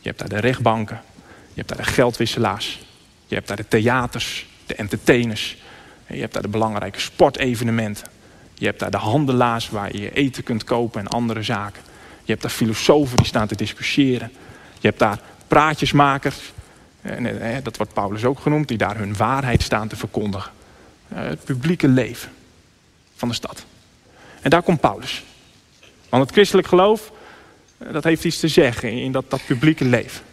Je 0.00 0.08
hebt 0.08 0.18
daar 0.18 0.28
de 0.28 0.38
rechtbanken. 0.38 1.00
Je 1.26 1.54
hebt 1.54 1.68
daar 1.68 1.86
de 1.86 1.92
geldwisselaars. 1.92 2.80
Je 3.26 3.34
hebt 3.34 3.48
daar 3.48 3.56
de 3.56 3.68
theaters, 3.68 4.46
de 4.66 4.74
entertainers. 4.74 5.56
Je 6.06 6.20
hebt 6.20 6.32
daar 6.32 6.42
de 6.42 6.48
belangrijke 6.48 7.00
sportevenementen. 7.00 8.06
Je 8.54 8.66
hebt 8.66 8.78
daar 8.78 8.90
de 8.90 8.96
handelaars 8.96 9.68
waar 9.68 9.96
je 9.96 10.12
eten 10.12 10.42
kunt 10.42 10.64
kopen 10.64 11.00
en 11.00 11.08
andere 11.08 11.42
zaken. 11.42 11.82
Je 12.24 12.30
hebt 12.30 12.42
daar 12.42 12.50
filosofen 12.50 13.16
die 13.16 13.26
staan 13.26 13.46
te 13.46 13.56
discussiëren. 13.56 14.32
Je 14.80 14.88
hebt 14.88 14.98
daar 14.98 15.18
praatjesmakers, 15.48 16.52
dat 17.62 17.76
wordt 17.76 17.92
Paulus 17.92 18.24
ook 18.24 18.38
genoemd, 18.38 18.68
die 18.68 18.78
daar 18.78 18.96
hun 18.96 19.16
waarheid 19.16 19.62
staan 19.62 19.88
te 19.88 19.96
verkondigen. 19.96 20.52
Eh, 21.08 21.22
het 21.22 21.44
publieke 21.44 21.88
leven 21.88 22.30
van 23.16 23.28
de 23.28 23.34
stad. 23.34 23.64
En 24.40 24.50
daar 24.50 24.62
komt 24.62 24.80
Paulus. 24.80 25.24
Want 26.08 26.22
het 26.22 26.32
christelijk 26.32 26.68
geloof 26.68 27.12
dat 27.90 28.04
heeft 28.04 28.24
iets 28.24 28.40
te 28.40 28.48
zeggen 28.48 28.92
in 28.92 29.12
dat, 29.12 29.30
dat 29.30 29.46
publieke 29.46 29.84
leven. 29.84 30.24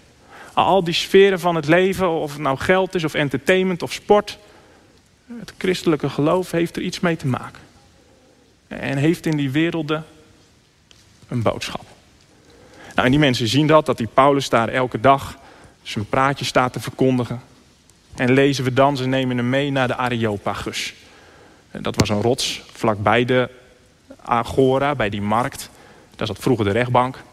Al 0.53 0.83
die 0.83 0.93
sferen 0.93 1.39
van 1.39 1.55
het 1.55 1.67
leven, 1.67 2.09
of 2.09 2.31
het 2.31 2.41
nou 2.41 2.57
geld 2.57 2.95
is 2.95 3.03
of 3.03 3.13
entertainment 3.13 3.81
of 3.83 3.93
sport. 3.93 4.37
Het 5.39 5.53
christelijke 5.57 6.09
geloof 6.09 6.51
heeft 6.51 6.75
er 6.75 6.81
iets 6.81 6.99
mee 6.99 7.15
te 7.15 7.27
maken. 7.27 7.61
En 8.67 8.97
heeft 8.97 9.25
in 9.25 9.37
die 9.37 9.51
werelden 9.51 10.05
een 11.27 11.41
boodschap. 11.41 11.85
Nou, 12.95 13.05
en 13.05 13.11
die 13.11 13.19
mensen 13.19 13.47
zien 13.47 13.67
dat, 13.67 13.85
dat 13.85 13.97
die 13.97 14.09
Paulus 14.13 14.49
daar 14.49 14.69
elke 14.69 14.99
dag 14.99 15.38
zijn 15.91 16.05
praatje 16.09 16.45
staat 16.45 16.73
te 16.73 16.79
verkondigen. 16.79 17.41
En 18.15 18.31
lezen 18.31 18.63
we 18.63 18.73
dan, 18.73 18.97
ze 18.97 19.07
nemen 19.07 19.37
hem 19.37 19.49
mee 19.49 19.71
naar 19.71 19.87
de 19.87 19.95
Areopagus. 19.95 20.93
Dat 21.71 21.95
was 21.95 22.09
een 22.09 22.21
rots 22.21 22.61
vlakbij 22.71 23.25
de 23.25 23.49
Agora, 24.21 24.95
bij 24.95 25.09
die 25.09 25.21
markt. 25.21 25.69
Daar 26.15 26.27
zat 26.27 26.39
vroeger 26.39 26.65
de 26.65 26.71
rechtbank. 26.71 27.23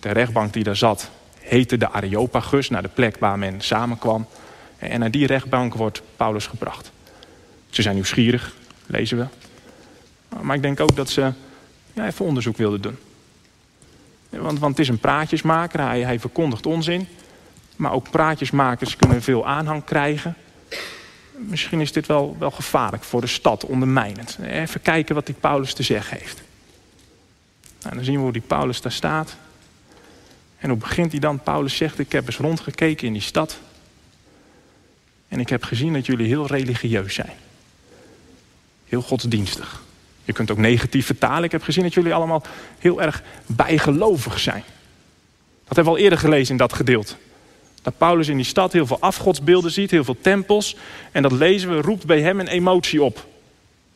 De 0.00 0.12
rechtbank 0.12 0.52
die 0.52 0.64
daar 0.64 0.76
zat 0.76 1.10
heette 1.40 1.76
de 1.76 1.90
Areopagus, 1.90 2.68
naar 2.68 2.82
de 2.82 2.88
plek 2.88 3.16
waar 3.18 3.38
men 3.38 3.60
samenkwam. 3.60 4.26
En 4.78 5.00
naar 5.00 5.10
die 5.10 5.26
rechtbank 5.26 5.74
wordt 5.74 6.02
Paulus 6.16 6.46
gebracht. 6.46 6.90
Ze 7.70 7.82
zijn 7.82 7.94
nieuwsgierig, 7.94 8.54
lezen 8.86 9.18
we. 9.18 9.26
Maar 10.40 10.56
ik 10.56 10.62
denk 10.62 10.80
ook 10.80 10.96
dat 10.96 11.10
ze 11.10 11.32
ja, 11.92 12.06
even 12.06 12.24
onderzoek 12.24 12.56
wilden 12.56 12.80
doen. 12.80 12.98
Want, 14.30 14.58
want 14.58 14.70
het 14.70 14.78
is 14.78 14.88
een 14.88 14.98
praatjesmaker, 14.98 15.80
hij, 15.80 16.00
hij 16.00 16.20
verkondigt 16.20 16.66
onzin. 16.66 17.08
Maar 17.76 17.92
ook 17.92 18.10
praatjesmakers 18.10 18.96
kunnen 18.96 19.22
veel 19.22 19.46
aanhang 19.46 19.84
krijgen. 19.84 20.36
Misschien 21.36 21.80
is 21.80 21.92
dit 21.92 22.06
wel, 22.06 22.36
wel 22.38 22.50
gevaarlijk 22.50 23.04
voor 23.04 23.20
de 23.20 23.26
stad, 23.26 23.64
ondermijnend. 23.64 24.38
Even 24.42 24.82
kijken 24.82 25.14
wat 25.14 25.26
die 25.26 25.34
Paulus 25.34 25.74
te 25.74 25.82
zeggen 25.82 26.18
heeft. 26.18 26.42
Nou, 27.82 27.94
dan 27.94 28.04
zien 28.04 28.14
we 28.14 28.20
hoe 28.20 28.32
die 28.32 28.42
Paulus 28.42 28.80
daar 28.80 28.92
staat. 28.92 29.36
En 30.58 30.68
hoe 30.68 30.78
begint 30.78 31.10
hij 31.10 31.20
dan? 31.20 31.42
Paulus 31.42 31.76
zegt, 31.76 31.98
ik 31.98 32.12
heb 32.12 32.26
eens 32.26 32.36
rondgekeken 32.36 33.06
in 33.06 33.12
die 33.12 33.22
stad. 33.22 33.58
En 35.28 35.40
ik 35.40 35.48
heb 35.48 35.64
gezien 35.64 35.92
dat 35.92 36.06
jullie 36.06 36.26
heel 36.26 36.46
religieus 36.46 37.14
zijn. 37.14 37.32
Heel 38.84 39.02
godsdienstig. 39.02 39.82
Je 40.24 40.32
kunt 40.32 40.50
ook 40.50 40.58
negatief 40.58 41.06
vertalen. 41.06 41.44
Ik 41.44 41.52
heb 41.52 41.62
gezien 41.62 41.82
dat 41.82 41.94
jullie 41.94 42.14
allemaal 42.14 42.42
heel 42.78 43.02
erg 43.02 43.22
bijgelovig 43.46 44.38
zijn. 44.38 44.62
Dat 45.64 45.76
hebben 45.76 45.84
we 45.84 45.98
al 45.98 46.04
eerder 46.04 46.18
gelezen 46.18 46.50
in 46.50 46.56
dat 46.56 46.72
gedeelte. 46.72 47.14
Dat 47.84 47.98
Paulus 47.98 48.28
in 48.28 48.36
die 48.36 48.46
stad 48.46 48.72
heel 48.72 48.86
veel 48.86 49.00
afgodsbeelden 49.00 49.70
ziet, 49.70 49.90
heel 49.90 50.04
veel 50.04 50.16
tempels. 50.20 50.76
En 51.12 51.22
dat 51.22 51.32
lezen 51.32 51.68
we, 51.76 51.80
roept 51.80 52.06
bij 52.06 52.20
hem 52.20 52.40
een 52.40 52.48
emotie 52.48 53.02
op. 53.02 53.26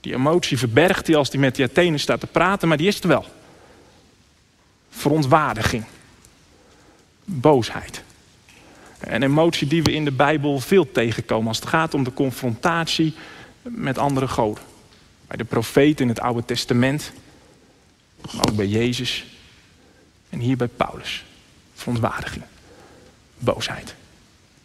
Die 0.00 0.14
emotie 0.14 0.58
verbergt 0.58 1.06
hij 1.06 1.16
als 1.16 1.28
hij 1.28 1.40
met 1.40 1.56
die 1.56 1.64
Athenen 1.64 2.00
staat 2.00 2.20
te 2.20 2.26
praten, 2.26 2.68
maar 2.68 2.76
die 2.76 2.86
is 2.86 3.00
er 3.00 3.08
wel. 3.08 3.24
Verontwaardiging 4.90 5.84
boosheid. 7.28 8.02
Een 8.98 9.22
emotie 9.22 9.66
die 9.66 9.82
we 9.82 9.92
in 9.92 10.04
de 10.04 10.12
Bijbel 10.12 10.60
veel 10.60 10.92
tegenkomen 10.92 11.48
als 11.48 11.58
het 11.58 11.68
gaat 11.68 11.94
om 11.94 12.04
de 12.04 12.12
confrontatie 12.12 13.14
met 13.62 13.98
andere 13.98 14.28
goden. 14.28 14.62
Bij 15.26 15.36
de 15.36 15.44
profeten 15.44 16.02
in 16.02 16.08
het 16.08 16.20
Oude 16.20 16.44
Testament, 16.44 17.12
Maar 18.20 18.48
ook 18.48 18.56
bij 18.56 18.66
Jezus. 18.66 19.26
En 20.30 20.38
hier 20.38 20.56
bij 20.56 20.68
Paulus. 20.68 21.24
Verontwaardiging. 21.74 22.44
Boosheid. 23.38 23.94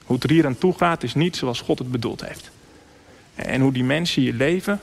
Hoe 0.03 0.15
het 0.15 0.24
er 0.24 0.32
hier 0.32 0.46
aan 0.46 0.58
toe 0.58 0.74
gaat 0.74 1.03
is 1.03 1.13
niet 1.13 1.36
zoals 1.36 1.62
God 1.62 1.80
het 1.80 1.92
bedoeld 1.92 2.25
heeft. 2.25 2.51
En 3.36 3.62
hoe 3.62 3.72
die 3.72 3.84
mensen 3.84 4.22
hier 4.22 4.34
leven, 4.34 4.80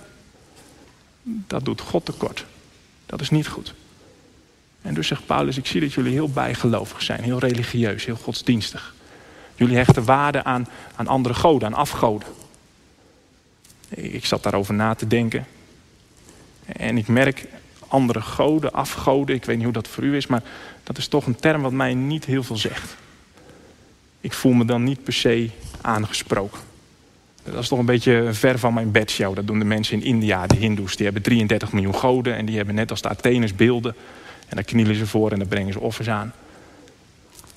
dat 1.23 1.65
doet 1.65 1.81
God 1.81 2.05
tekort. 2.05 2.45
Dat 3.07 3.21
is 3.21 3.31
niet 3.31 3.49
goed. 3.49 3.75
En 4.83 4.95
dus 4.95 5.07
zegt 5.07 5.27
Paulus, 5.27 5.57
ik 5.57 5.67
zie 5.67 5.81
dat 5.81 5.93
jullie 5.93 6.13
heel 6.13 6.31
bijgelovig 6.31 7.03
zijn, 7.03 7.23
heel 7.23 7.39
religieus, 7.39 8.05
heel 8.05 8.17
godsdienstig. 8.17 8.95
Jullie 9.55 9.77
hechten 9.77 10.05
waarde 10.05 10.45
aan, 10.45 10.69
aan 10.97 11.07
andere 11.07 11.35
goden, 11.35 11.69
aan 11.69 11.75
afgoden. 11.75 12.29
Ik 13.89 14.25
zat 14.25 14.43
daarover 14.43 14.75
na 14.75 14.95
te 14.95 15.07
denken. 15.07 15.47
En 16.67 16.99
ik 16.99 17.09
merk 17.09 17.47
andere 17.89 18.21
goden, 18.21 18.73
afgoden, 18.73 19.35
ik 19.35 19.45
weet 19.45 19.57
niet 19.57 19.65
hoe 19.65 19.75
dat 19.75 19.89
voor 19.89 20.05
u 20.05 20.17
is, 20.17 20.27
maar 20.27 20.43
dat 20.83 20.99
is 20.99 21.09
toch 21.09 21.27
een 21.27 21.37
term 21.37 21.63
wat 21.63 21.73
mij 21.73 21.95
niet 21.95 22.25
heel 22.25 22.43
veel 22.43 22.57
zegt. 22.57 22.97
Ik 24.21 24.33
voel 24.33 24.53
me 24.53 24.65
dan 24.65 24.85
niet 24.85 25.05
per 25.05 25.13
se 25.13 25.51
aangesproken. 25.81 26.61
Dat 27.45 27.63
is 27.63 27.69
toch 27.69 27.79
een 27.79 27.85
beetje 27.85 28.29
ver 28.33 28.59
van 28.59 28.75
mijn 28.75 28.91
bedshow. 28.91 29.35
Dat 29.35 29.47
doen 29.47 29.59
de 29.59 29.65
mensen 29.65 30.01
in 30.01 30.07
India, 30.07 30.47
de 30.47 30.57
Hindoes. 30.57 30.97
Die 30.97 31.05
hebben 31.05 31.23
33 31.23 31.73
miljoen 31.73 31.95
goden 31.95 32.37
en 32.37 32.47
die 32.47 32.57
hebben 32.57 32.75
net 32.75 32.91
als 32.91 33.03
de 33.03 33.09
Atheners 33.09 33.55
beelden. 33.55 33.95
En 34.49 34.57
daar 34.57 34.65
knielen 34.65 34.95
ze 34.95 35.07
voor 35.07 35.31
en 35.33 35.39
daar 35.39 35.49
brengen 35.49 35.73
ze 35.73 35.81
offers 35.81 36.09
aan. 36.09 36.33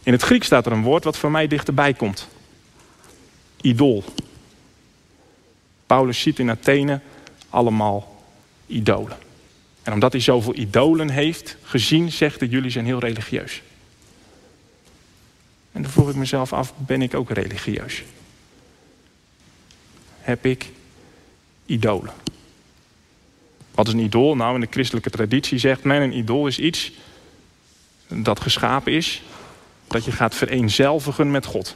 In 0.03 0.11
het 0.11 0.21
Grieks 0.21 0.45
staat 0.45 0.65
er 0.65 0.71
een 0.71 0.81
woord 0.81 1.03
wat 1.03 1.17
voor 1.17 1.31
mij 1.31 1.47
dichterbij 1.47 1.93
komt. 1.93 2.27
Idool. 3.61 4.03
Paulus 5.85 6.21
ziet 6.21 6.39
in 6.39 6.49
Athene 6.49 6.99
allemaal 7.49 8.23
idolen. 8.67 9.17
En 9.83 9.93
omdat 9.93 10.11
hij 10.11 10.21
zoveel 10.21 10.55
idolen 10.55 11.09
heeft 11.09 11.57
gezien, 11.63 12.11
zegt 12.11 12.39
hij: 12.39 12.49
jullie 12.49 12.71
zijn 12.71 12.85
heel 12.85 12.99
religieus. 12.99 13.61
En 15.73 15.81
dan 15.81 15.91
vroeg 15.91 16.09
ik 16.09 16.15
mezelf 16.15 16.53
af, 16.53 16.73
ben 16.77 17.01
ik 17.01 17.13
ook 17.13 17.29
religieus? 17.29 18.03
Heb 20.19 20.45
ik 20.45 20.71
idolen? 21.65 22.13
Wat 23.71 23.87
is 23.87 23.93
een 23.93 23.99
idool? 23.99 24.35
Nou, 24.35 24.55
in 24.55 24.61
de 24.61 24.67
christelijke 24.69 25.09
traditie 25.09 25.57
zegt 25.57 25.83
men: 25.83 26.01
een 26.01 26.17
idool 26.17 26.47
is 26.47 26.59
iets 26.59 26.91
dat 28.07 28.39
geschapen 28.39 28.93
is, 28.93 29.21
dat 29.87 30.05
je 30.05 30.11
gaat 30.11 30.35
vereenzelvigen 30.35 31.31
met 31.31 31.45
God. 31.45 31.75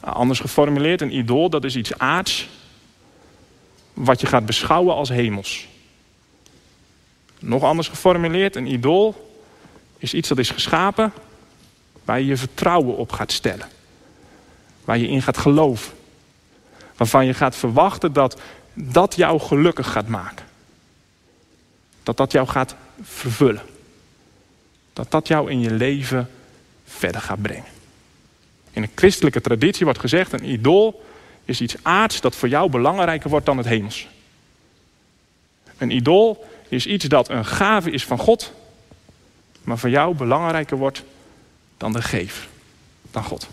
Anders 0.00 0.40
geformuleerd, 0.40 1.00
een 1.00 1.16
idool 1.16 1.50
dat 1.50 1.64
is 1.64 1.76
iets 1.76 1.98
aards, 1.98 2.48
wat 3.94 4.20
je 4.20 4.26
gaat 4.26 4.46
beschouwen 4.46 4.94
als 4.94 5.08
hemels. 5.08 5.68
Nog 7.38 7.62
anders 7.62 7.88
geformuleerd, 7.88 8.56
een 8.56 8.72
idool 8.72 9.30
is 9.98 10.14
iets 10.14 10.28
dat 10.28 10.38
is 10.38 10.50
geschapen 10.50 11.12
waar 12.04 12.20
je 12.20 12.26
je 12.26 12.36
vertrouwen 12.36 12.96
op 12.96 13.12
gaat 13.12 13.32
stellen. 13.32 13.68
Waar 14.84 14.98
je 14.98 15.08
in 15.08 15.22
gaat 15.22 15.38
geloven. 15.38 15.92
Waarvan 16.96 17.26
je 17.26 17.34
gaat 17.34 17.56
verwachten 17.56 18.12
dat 18.12 18.40
dat 18.74 19.16
jou 19.16 19.40
gelukkig 19.40 19.90
gaat 19.90 20.08
maken. 20.08 20.46
Dat 22.02 22.16
dat 22.16 22.32
jou 22.32 22.48
gaat 22.48 22.74
vervullen. 23.02 23.62
Dat 24.92 25.10
dat 25.10 25.28
jou 25.28 25.50
in 25.50 25.60
je 25.60 25.70
leven 25.70 26.30
verder 26.84 27.20
gaat 27.20 27.42
brengen. 27.42 27.70
In 28.70 28.82
een 28.82 28.90
christelijke 28.94 29.40
traditie 29.40 29.84
wordt 29.84 30.00
gezegd: 30.00 30.32
een 30.32 30.50
idool 30.50 31.04
is 31.44 31.60
iets 31.60 31.76
aards 31.82 32.20
dat 32.20 32.36
voor 32.36 32.48
jou 32.48 32.70
belangrijker 32.70 33.30
wordt 33.30 33.46
dan 33.46 33.56
het 33.56 33.66
hemels. 33.66 34.08
Een 35.78 35.90
idool 35.90 36.48
is 36.68 36.86
iets 36.86 37.04
dat 37.04 37.28
een 37.28 37.44
gave 37.44 37.90
is 37.90 38.04
van 38.04 38.18
God, 38.18 38.52
maar 39.62 39.78
voor 39.78 39.90
jou 39.90 40.14
belangrijker 40.14 40.76
wordt 40.76 41.02
dan 41.82 41.92
de 41.92 42.02
gever, 42.02 42.48
dan 43.10 43.24
God. 43.24 43.48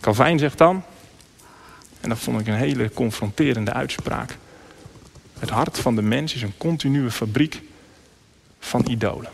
Calvijn 0.00 0.38
zegt 0.38 0.58
dan, 0.58 0.82
en 2.00 2.08
dat 2.08 2.18
vond 2.18 2.40
ik 2.40 2.46
een 2.46 2.54
hele 2.54 2.90
confronterende 2.90 3.72
uitspraak. 3.72 4.36
Het 5.38 5.50
hart 5.50 5.78
van 5.78 5.94
de 5.94 6.02
mens 6.02 6.34
is 6.34 6.42
een 6.42 6.56
continue 6.56 7.10
fabriek 7.10 7.62
van 8.58 8.84
idolen. 8.88 9.30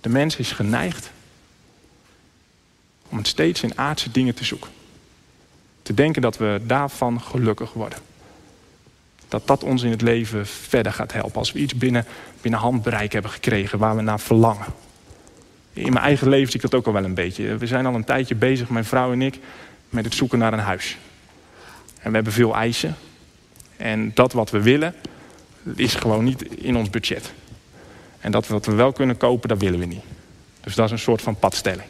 De 0.00 0.08
mens 0.08 0.36
is 0.36 0.52
geneigd 0.52 1.10
om 3.08 3.16
het 3.16 3.26
steeds 3.26 3.62
in 3.62 3.78
aardse 3.78 4.10
dingen 4.10 4.34
te 4.34 4.44
zoeken. 4.44 4.70
Te 5.82 5.94
denken 5.94 6.22
dat 6.22 6.36
we 6.36 6.60
daarvan 6.64 7.20
gelukkig 7.20 7.72
worden. 7.72 7.98
Dat 9.28 9.46
dat 9.46 9.64
ons 9.64 9.82
in 9.82 9.90
het 9.90 10.02
leven 10.02 10.46
verder 10.46 10.92
gaat 10.92 11.12
helpen. 11.12 11.38
Als 11.38 11.52
we 11.52 11.58
iets 11.58 11.74
binnen, 11.74 12.04
binnen 12.40 12.60
handbereik 12.60 13.12
hebben 13.12 13.30
gekregen 13.30 13.78
waar 13.78 13.96
we 13.96 14.02
naar 14.02 14.20
verlangen. 14.20 14.66
In 15.72 15.92
mijn 15.92 16.04
eigen 16.04 16.28
leven 16.28 16.46
zie 16.46 16.60
ik 16.60 16.70
dat 16.70 16.80
ook 16.80 16.86
al 16.86 16.92
wel 16.92 17.04
een 17.04 17.14
beetje. 17.14 17.56
We 17.56 17.66
zijn 17.66 17.86
al 17.86 17.94
een 17.94 18.04
tijdje 18.04 18.34
bezig, 18.34 18.68
mijn 18.68 18.84
vrouw 18.84 19.12
en 19.12 19.22
ik, 19.22 19.38
met 19.88 20.04
het 20.04 20.14
zoeken 20.14 20.38
naar 20.38 20.52
een 20.52 20.58
huis. 20.58 20.96
En 22.00 22.08
we 22.08 22.14
hebben 22.14 22.32
veel 22.32 22.56
eisen. 22.56 22.96
En 23.76 24.10
dat 24.14 24.32
wat 24.32 24.50
we 24.50 24.62
willen, 24.62 24.94
is 25.76 25.94
gewoon 25.94 26.24
niet 26.24 26.42
in 26.42 26.76
ons 26.76 26.90
budget. 26.90 27.32
En 28.20 28.30
dat 28.30 28.46
wat 28.46 28.66
we 28.66 28.74
wel 28.74 28.92
kunnen 28.92 29.16
kopen, 29.16 29.48
dat 29.48 29.58
willen 29.58 29.78
we 29.78 29.84
niet. 29.84 30.04
Dus 30.60 30.74
dat 30.74 30.86
is 30.86 30.92
een 30.92 30.98
soort 30.98 31.22
van 31.22 31.36
padstelling. 31.36 31.88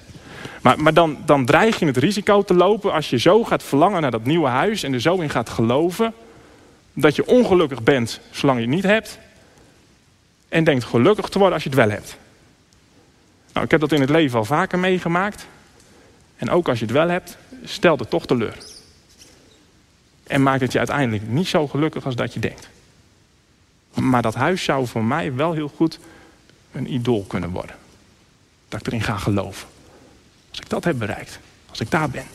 Maar, 0.62 0.80
maar 0.80 0.94
dan, 0.94 1.18
dan 1.26 1.44
dreig 1.44 1.78
je 1.78 1.86
het 1.86 1.96
risico 1.96 2.42
te 2.42 2.54
lopen 2.54 2.92
als 2.92 3.10
je 3.10 3.18
zo 3.18 3.44
gaat 3.44 3.62
verlangen 3.62 4.02
naar 4.02 4.10
dat 4.10 4.24
nieuwe 4.24 4.48
huis 4.48 4.82
en 4.82 4.92
er 4.92 5.00
zo 5.00 5.16
in 5.16 5.30
gaat 5.30 5.48
geloven, 5.48 6.14
dat 6.92 7.16
je 7.16 7.26
ongelukkig 7.26 7.82
bent 7.82 8.20
zolang 8.30 8.58
je 8.58 8.64
het 8.66 8.74
niet 8.74 8.84
hebt. 8.84 9.18
En 10.48 10.64
denkt 10.64 10.84
gelukkig 10.84 11.28
te 11.28 11.38
worden 11.38 11.54
als 11.54 11.62
je 11.62 11.70
het 11.70 11.78
wel 11.78 11.90
hebt. 11.90 12.16
Nou, 13.58 13.70
ik 13.70 13.78
heb 13.78 13.88
dat 13.88 13.98
in 13.98 14.06
het 14.06 14.16
leven 14.16 14.38
al 14.38 14.44
vaker 14.44 14.78
meegemaakt. 14.78 15.46
En 16.36 16.50
ook 16.50 16.68
als 16.68 16.78
je 16.78 16.84
het 16.84 16.94
wel 16.94 17.08
hebt, 17.08 17.38
stel 17.64 17.96
het 17.96 18.10
toch 18.10 18.26
teleur. 18.26 18.56
En 20.26 20.42
maakt 20.42 20.60
het 20.60 20.72
je 20.72 20.78
uiteindelijk 20.78 21.28
niet 21.28 21.46
zo 21.46 21.68
gelukkig 21.68 22.04
als 22.04 22.16
dat 22.16 22.34
je 22.34 22.40
denkt. 22.40 22.68
Maar 23.94 24.22
dat 24.22 24.34
huis 24.34 24.64
zou 24.64 24.86
voor 24.86 25.04
mij 25.04 25.34
wel 25.34 25.52
heel 25.52 25.68
goed 25.76 25.98
een 26.72 26.92
idool 26.92 27.24
kunnen 27.28 27.50
worden. 27.50 27.76
Dat 28.68 28.80
ik 28.80 28.86
erin 28.86 29.02
ga 29.02 29.16
geloven. 29.16 29.68
Als 30.50 30.58
ik 30.58 30.68
dat 30.68 30.84
heb 30.84 30.98
bereikt. 30.98 31.38
Als 31.70 31.80
ik 31.80 31.90
daar 31.90 32.10
ben. 32.10 32.26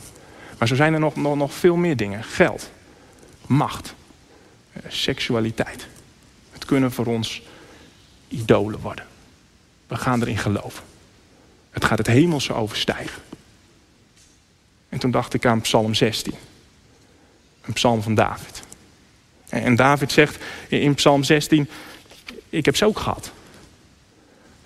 Maar 0.58 0.68
zo 0.68 0.74
zijn 0.74 0.94
er 0.94 1.00
nog, 1.00 1.16
nog, 1.16 1.36
nog 1.36 1.52
veel 1.52 1.76
meer 1.76 1.96
dingen. 1.96 2.24
Geld. 2.24 2.70
Macht. 3.46 3.94
Eh, 4.72 4.82
seksualiteit. 4.88 5.86
Het 6.50 6.64
kunnen 6.64 6.92
voor 6.92 7.06
ons 7.06 7.42
idolen 8.28 8.80
worden. 8.80 9.06
We 9.86 9.96
gaan 9.96 10.20
erin 10.20 10.38
geloven. 10.38 10.92
Het 11.74 11.84
gaat 11.84 11.98
het 11.98 12.06
hemelse 12.06 12.52
overstijgen. 12.52 13.22
En 14.88 14.98
toen 14.98 15.10
dacht 15.10 15.34
ik 15.34 15.46
aan 15.46 15.60
Psalm 15.60 15.94
16. 15.94 16.34
Een 17.62 17.72
psalm 17.72 18.02
van 18.02 18.14
David. 18.14 18.62
En 19.48 19.76
David 19.76 20.12
zegt 20.12 20.44
in 20.68 20.94
Psalm 20.94 21.22
16: 21.22 21.68
Ik 22.48 22.64
heb 22.64 22.76
ze 22.76 22.84
ook 22.84 22.98
gehad. 22.98 23.32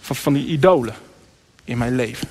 Van, 0.00 0.32
die 0.32 0.46
idolen 0.46 0.94
in 1.64 1.78
mijn 1.78 1.94
leven. 1.94 2.28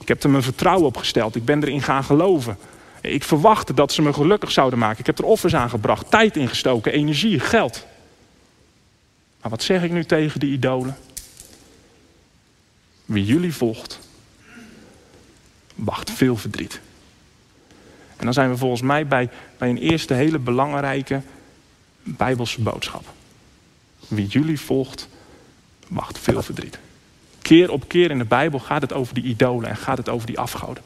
Ik 0.00 0.08
heb 0.08 0.22
er 0.22 0.30
mijn 0.30 0.42
vertrouwen 0.42 0.86
op 0.86 0.96
gesteld. 0.96 1.36
Ik 1.36 1.44
ben 1.44 1.62
erin 1.62 1.82
gaan 1.82 2.04
geloven. 2.04 2.58
Ik 3.00 3.24
verwachtte 3.24 3.74
dat 3.74 3.92
ze 3.92 4.02
me 4.02 4.12
gelukkig 4.12 4.50
zouden 4.50 4.78
maken. 4.78 4.98
Ik 4.98 5.06
heb 5.06 5.18
er 5.18 5.24
offers 5.24 5.54
aan 5.54 5.70
gebracht, 5.70 6.10
tijd 6.10 6.36
ingestoken, 6.36 6.92
energie, 6.92 7.40
geld. 7.40 7.86
Maar 9.40 9.50
wat 9.50 9.62
zeg 9.62 9.82
ik 9.82 9.90
nu 9.90 10.04
tegen 10.04 10.40
die 10.40 10.52
idolen? 10.52 10.96
Wie 13.10 13.24
jullie 13.24 13.54
volgt, 13.54 13.98
wacht 15.74 16.10
veel 16.10 16.36
verdriet. 16.36 16.80
En 18.16 18.24
dan 18.24 18.32
zijn 18.32 18.50
we 18.50 18.56
volgens 18.56 18.82
mij 18.82 19.06
bij, 19.06 19.30
bij 19.58 19.68
een 19.68 19.78
eerste 19.78 20.14
hele 20.14 20.38
belangrijke 20.38 21.22
Bijbelse 22.02 22.60
boodschap. 22.60 23.04
Wie 24.08 24.26
jullie 24.26 24.60
volgt, 24.60 25.08
wacht 25.88 26.18
veel 26.18 26.42
verdriet. 26.42 26.78
Keer 27.42 27.70
op 27.70 27.88
keer 27.88 28.10
in 28.10 28.18
de 28.18 28.24
Bijbel 28.24 28.58
gaat 28.58 28.82
het 28.82 28.92
over 28.92 29.14
die 29.14 29.24
idolen 29.24 29.68
en 29.68 29.76
gaat 29.76 29.98
het 29.98 30.08
over 30.08 30.26
die 30.26 30.38
afgoden. 30.38 30.82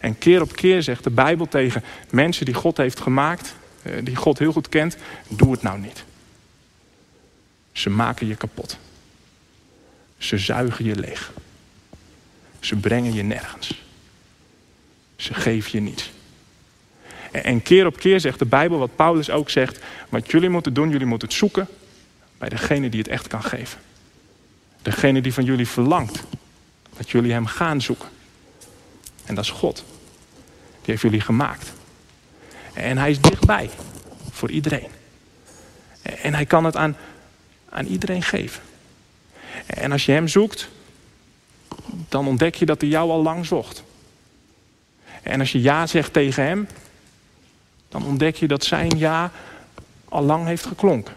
En 0.00 0.18
keer 0.18 0.40
op 0.42 0.56
keer 0.56 0.82
zegt 0.82 1.04
de 1.04 1.10
Bijbel 1.10 1.48
tegen 1.48 1.84
mensen 2.10 2.44
die 2.44 2.54
God 2.54 2.76
heeft 2.76 3.00
gemaakt, 3.00 3.54
eh, 3.82 3.92
die 4.04 4.16
God 4.16 4.38
heel 4.38 4.52
goed 4.52 4.68
kent, 4.68 4.96
doe 5.28 5.52
het 5.52 5.62
nou 5.62 5.78
niet. 5.78 6.04
Ze 7.72 7.90
maken 7.90 8.26
je 8.26 8.36
kapot. 8.36 8.78
Ze 10.18 10.38
zuigen 10.38 10.84
je 10.84 10.96
leeg. 10.96 11.32
Ze 12.66 12.76
brengen 12.76 13.14
je 13.14 13.22
nergens. 13.22 13.82
Ze 15.16 15.34
geven 15.34 15.70
je 15.72 15.80
niets. 15.80 16.10
En 17.30 17.62
keer 17.62 17.86
op 17.86 17.98
keer 17.98 18.20
zegt 18.20 18.38
de 18.38 18.46
Bijbel, 18.46 18.78
wat 18.78 18.96
Paulus 18.96 19.30
ook 19.30 19.50
zegt, 19.50 19.78
wat 20.08 20.30
jullie 20.30 20.48
moeten 20.48 20.74
doen, 20.74 20.90
jullie 20.90 21.06
moeten 21.06 21.28
het 21.28 21.36
zoeken 21.36 21.68
bij 22.38 22.48
degene 22.48 22.88
die 22.88 23.00
het 23.00 23.08
echt 23.08 23.26
kan 23.26 23.42
geven. 23.42 23.80
Degene 24.82 25.20
die 25.20 25.32
van 25.32 25.44
jullie 25.44 25.68
verlangt 25.68 26.22
dat 26.96 27.10
jullie 27.10 27.32
hem 27.32 27.46
gaan 27.46 27.80
zoeken. 27.80 28.08
En 29.24 29.34
dat 29.34 29.44
is 29.44 29.50
God. 29.50 29.84
Die 30.70 30.84
heeft 30.84 31.02
jullie 31.02 31.20
gemaakt. 31.20 31.72
En 32.72 32.98
hij 32.98 33.10
is 33.10 33.20
dichtbij 33.20 33.70
voor 34.30 34.50
iedereen. 34.50 34.90
En 36.02 36.34
hij 36.34 36.46
kan 36.46 36.64
het 36.64 36.76
aan, 36.76 36.96
aan 37.68 37.86
iedereen 37.86 38.22
geven. 38.22 38.62
En 39.66 39.92
als 39.92 40.06
je 40.06 40.12
hem 40.12 40.28
zoekt, 40.28 40.68
dan 42.08 42.26
ontdek 42.26 42.54
je 42.54 42.66
dat 42.66 42.80
hij 42.80 42.90
jou 42.90 43.10
al 43.10 43.22
lang 43.22 43.46
zocht. 43.46 43.82
En 45.22 45.40
als 45.40 45.52
je 45.52 45.60
ja 45.60 45.86
zegt 45.86 46.12
tegen 46.12 46.44
hem, 46.44 46.68
dan 47.88 48.04
ontdek 48.04 48.36
je 48.36 48.48
dat 48.48 48.64
zijn 48.64 48.98
ja 48.98 49.32
al 50.08 50.22
lang 50.22 50.46
heeft 50.46 50.66
geklonken. 50.66 51.14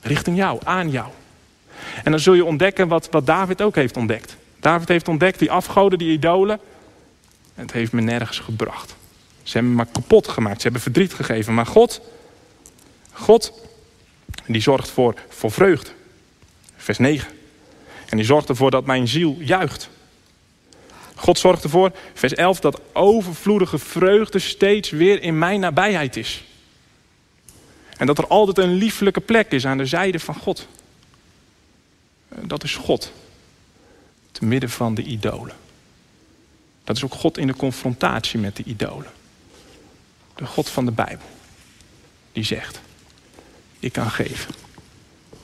Richting 0.00 0.36
jou, 0.36 0.60
aan 0.64 0.90
jou. 0.90 1.08
En 2.04 2.10
dan 2.10 2.20
zul 2.20 2.34
je 2.34 2.44
ontdekken 2.44 2.88
wat, 2.88 3.08
wat 3.10 3.26
David 3.26 3.62
ook 3.62 3.74
heeft 3.74 3.96
ontdekt. 3.96 4.36
David 4.60 4.88
heeft 4.88 5.08
ontdekt 5.08 5.38
die 5.38 5.50
afgoden, 5.50 5.98
die 5.98 6.12
idolen. 6.12 6.60
Het 7.54 7.72
heeft 7.72 7.92
me 7.92 8.00
nergens 8.00 8.38
gebracht. 8.38 8.94
Ze 9.42 9.52
hebben 9.52 9.70
me 9.70 9.76
maar 9.76 9.92
kapot 9.92 10.28
gemaakt. 10.28 10.56
Ze 10.56 10.62
hebben 10.62 10.80
verdriet 10.82 11.14
gegeven. 11.14 11.54
Maar 11.54 11.66
God, 11.66 12.00
God, 13.12 13.52
die 14.46 14.60
zorgt 14.60 14.88
voor, 14.88 15.14
voor 15.28 15.50
vreugde. 15.50 15.90
Vers 16.76 16.98
9. 16.98 17.28
En 18.08 18.16
die 18.16 18.26
zorgt 18.26 18.48
ervoor 18.48 18.70
dat 18.70 18.86
mijn 18.86 19.08
ziel 19.08 19.36
juicht. 19.38 19.88
God 21.18 21.38
zorgt 21.38 21.62
ervoor, 21.62 21.92
vers 22.14 22.34
11, 22.34 22.60
dat 22.60 22.80
overvloedige 22.92 23.78
vreugde 23.78 24.38
steeds 24.38 24.90
weer 24.90 25.22
in 25.22 25.38
mijn 25.38 25.60
nabijheid 25.60 26.16
is. 26.16 26.44
En 27.96 28.06
dat 28.06 28.18
er 28.18 28.26
altijd 28.26 28.58
een 28.58 28.74
lieflijke 28.74 29.20
plek 29.20 29.50
is 29.50 29.66
aan 29.66 29.78
de 29.78 29.86
zijde 29.86 30.18
van 30.18 30.34
God. 30.34 30.66
Dat 32.28 32.64
is 32.64 32.74
God. 32.74 33.12
Te 34.32 34.44
midden 34.44 34.70
van 34.70 34.94
de 34.94 35.02
idolen. 35.02 35.54
Dat 36.84 36.96
is 36.96 37.04
ook 37.04 37.14
God 37.14 37.38
in 37.38 37.46
de 37.46 37.56
confrontatie 37.56 38.38
met 38.38 38.56
de 38.56 38.62
idolen. 38.62 39.10
De 40.34 40.46
God 40.46 40.68
van 40.68 40.84
de 40.84 40.92
Bijbel. 40.92 41.26
Die 42.32 42.44
zegt, 42.44 42.80
ik 43.78 43.92
kan 43.92 44.10
geven 44.10 44.54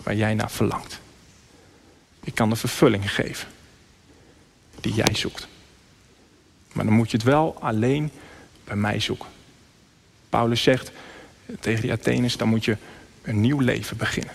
waar 0.02 0.14
jij 0.14 0.34
naar 0.34 0.50
verlangt. 0.50 1.00
Ik 2.24 2.34
kan 2.34 2.50
de 2.50 2.56
vervulling 2.56 3.12
geven 3.12 3.48
die 4.80 4.94
jij 4.94 5.14
zoekt. 5.14 5.48
Maar 6.72 6.84
dan 6.84 6.94
moet 6.94 7.10
je 7.10 7.16
het 7.16 7.26
wel 7.26 7.56
alleen 7.60 8.10
bij 8.64 8.76
mij 8.76 9.00
zoeken. 9.00 9.28
Paulus 10.28 10.62
zegt 10.62 10.92
tegen 11.60 11.82
die 11.82 11.92
Atheners, 11.92 12.36
dan 12.36 12.48
moet 12.48 12.64
je 12.64 12.76
een 13.22 13.40
nieuw 13.40 13.60
leven 13.60 13.96
beginnen. 13.96 14.34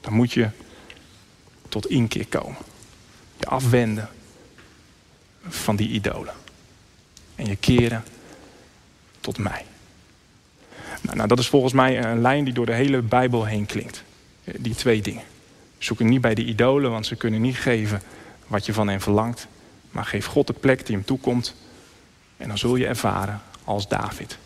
Dan 0.00 0.12
moet 0.12 0.32
je 0.32 0.48
tot 1.68 1.86
inkeer 1.86 2.26
komen. 2.26 2.58
Je 3.36 3.46
afwenden 3.46 4.08
van 5.48 5.76
die 5.76 5.88
idolen. 5.88 6.34
En 7.34 7.46
je 7.46 7.56
keren 7.56 8.04
tot 9.20 9.38
mij. 9.38 9.64
Nou, 11.00 11.16
nou, 11.16 11.28
dat 11.28 11.38
is 11.38 11.48
volgens 11.48 11.72
mij 11.72 12.04
een 12.04 12.20
lijn 12.20 12.44
die 12.44 12.54
door 12.54 12.66
de 12.66 12.74
hele 12.74 13.02
Bijbel 13.02 13.44
heen 13.44 13.66
klinkt. 13.66 14.02
Die 14.44 14.74
twee 14.74 15.02
dingen. 15.02 15.24
Zoek 15.78 15.98
niet 15.98 16.20
bij 16.20 16.34
de 16.34 16.44
idolen, 16.44 16.90
want 16.90 17.06
ze 17.06 17.16
kunnen 17.16 17.40
niet 17.40 17.56
geven 17.56 18.02
wat 18.46 18.66
je 18.66 18.72
van 18.72 18.88
hen 18.88 19.00
verlangt. 19.00 19.46
Maar 19.90 20.04
geef 20.04 20.26
God 20.26 20.46
de 20.46 20.52
plek 20.52 20.86
die 20.86 20.96
hem 20.96 21.04
toekomt. 21.04 21.54
En 22.36 22.48
dan 22.48 22.58
zul 22.58 22.76
je 22.76 22.86
ervaren, 22.86 23.42
als 23.64 23.88
David, 23.88 24.38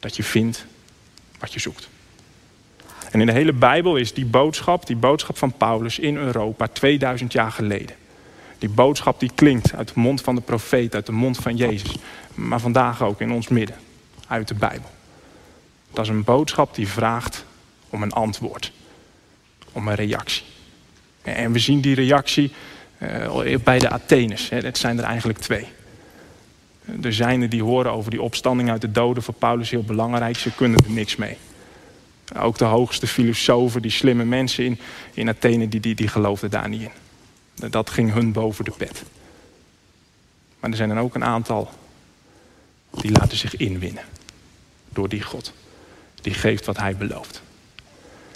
dat 0.00 0.16
je 0.16 0.22
vindt 0.22 0.66
wat 1.38 1.52
je 1.52 1.60
zoekt. 1.60 1.88
En 3.10 3.20
in 3.20 3.26
de 3.26 3.32
hele 3.32 3.52
Bijbel 3.52 3.96
is 3.96 4.14
die 4.14 4.26
boodschap, 4.26 4.86
die 4.86 4.96
boodschap 4.96 5.38
van 5.38 5.52
Paulus 5.52 5.98
in 5.98 6.16
Europa 6.16 6.66
2000 6.66 7.32
jaar 7.32 7.52
geleden. 7.52 7.96
Die 8.58 8.68
boodschap 8.68 9.20
die 9.20 9.30
klinkt 9.34 9.74
uit 9.74 9.94
de 9.94 10.00
mond 10.00 10.20
van 10.20 10.34
de 10.34 10.40
profeet, 10.40 10.94
uit 10.94 11.06
de 11.06 11.12
mond 11.12 11.36
van 11.36 11.56
Jezus. 11.56 11.96
Maar 12.34 12.60
vandaag 12.60 13.02
ook 13.02 13.20
in 13.20 13.32
ons 13.32 13.48
midden, 13.48 13.76
uit 14.26 14.48
de 14.48 14.54
Bijbel. 14.54 14.90
Dat 15.90 16.04
is 16.04 16.10
een 16.10 16.24
boodschap 16.24 16.74
die 16.74 16.88
vraagt 16.88 17.44
om 17.88 18.02
een 18.02 18.12
antwoord. 18.12 18.72
Om 19.72 19.88
een 19.88 19.94
reactie. 19.94 20.42
En 21.22 21.52
we 21.52 21.58
zien 21.58 21.80
die 21.80 21.94
reactie 21.94 22.52
bij 23.64 23.78
de 23.78 23.90
Atheners. 23.90 24.48
Het 24.48 24.78
zijn 24.78 24.98
er 24.98 25.04
eigenlijk 25.04 25.38
twee. 25.38 25.66
Er 27.02 27.12
zijn 27.12 27.48
die 27.48 27.62
horen 27.62 27.92
over 27.92 28.10
die 28.10 28.22
opstanding 28.22 28.70
uit 28.70 28.80
de 28.80 28.90
doden 28.90 29.22
voor 29.22 29.34
Paulus 29.34 29.70
heel 29.70 29.82
belangrijk. 29.82 30.36
Ze 30.36 30.54
kunnen 30.54 30.84
er 30.84 30.90
niks 30.90 31.16
mee. 31.16 31.36
Ook 32.38 32.58
de 32.58 32.64
hoogste 32.64 33.06
filosofen, 33.06 33.82
die 33.82 33.90
slimme 33.90 34.24
mensen 34.24 34.64
in, 34.64 34.78
in 35.14 35.28
Athene, 35.28 35.68
die, 35.68 35.80
die, 35.80 35.94
die 35.94 36.08
geloofden 36.08 36.50
daar 36.50 36.68
niet 36.68 36.82
in. 36.82 37.70
Dat 37.70 37.90
ging 37.90 38.12
hun 38.12 38.32
boven 38.32 38.64
de 38.64 38.70
pet. 38.70 39.02
Maar 40.60 40.70
er 40.70 40.76
zijn 40.76 40.90
er 40.90 40.98
ook 40.98 41.14
een 41.14 41.24
aantal 41.24 41.70
die 42.90 43.10
laten 43.10 43.36
zich 43.36 43.56
inwinnen 43.56 44.04
door 44.88 45.08
die 45.08 45.22
God. 45.22 45.52
Die 46.20 46.34
geeft 46.34 46.66
wat 46.66 46.76
hij 46.76 46.96
belooft. 46.96 47.42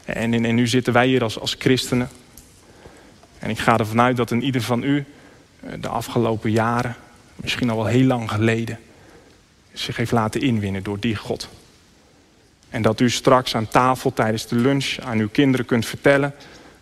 En, 0.05 0.35
en, 0.35 0.45
en 0.45 0.55
nu 0.55 0.67
zitten 0.67 0.93
wij 0.93 1.07
hier 1.07 1.23
als, 1.23 1.39
als 1.39 1.57
christenen 1.59 2.09
en 3.39 3.51
ik 3.51 3.59
ga 3.59 3.79
ervan 3.79 4.01
uit 4.01 4.17
dat 4.17 4.31
in 4.31 4.43
ieder 4.43 4.63
van 4.63 4.83
u 4.83 5.05
eh, 5.61 5.73
de 5.81 5.89
afgelopen 5.89 6.51
jaren, 6.51 6.97
misschien 7.37 7.71
al 7.71 7.77
wel 7.77 7.87
heel 7.87 8.07
lang 8.07 8.31
geleden, 8.31 8.79
zich 9.73 9.97
heeft 9.97 10.13
laten 10.13 10.41
inwinnen 10.41 10.83
door 10.83 11.01
die 11.01 11.17
God. 11.17 11.49
En 12.69 12.83
dat 12.83 13.01
u 13.01 13.11
straks 13.11 13.55
aan 13.55 13.69
tafel 13.69 14.13
tijdens 14.13 14.47
de 14.47 14.57
lunch 14.57 14.99
aan 15.01 15.19
uw 15.19 15.29
kinderen 15.29 15.67
kunt 15.67 15.87
vertellen 15.87 16.35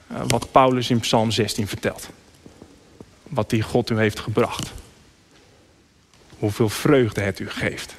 eh, 0.06 0.20
wat 0.26 0.50
Paulus 0.50 0.90
in 0.90 1.00
Psalm 1.00 1.30
16 1.30 1.66
vertelt. 1.68 2.08
Wat 3.22 3.50
die 3.50 3.62
God 3.62 3.90
u 3.90 3.98
heeft 3.98 4.20
gebracht. 4.20 4.72
Hoeveel 6.38 6.68
vreugde 6.68 7.20
het 7.20 7.38
u 7.38 7.50
geeft. 7.50 7.94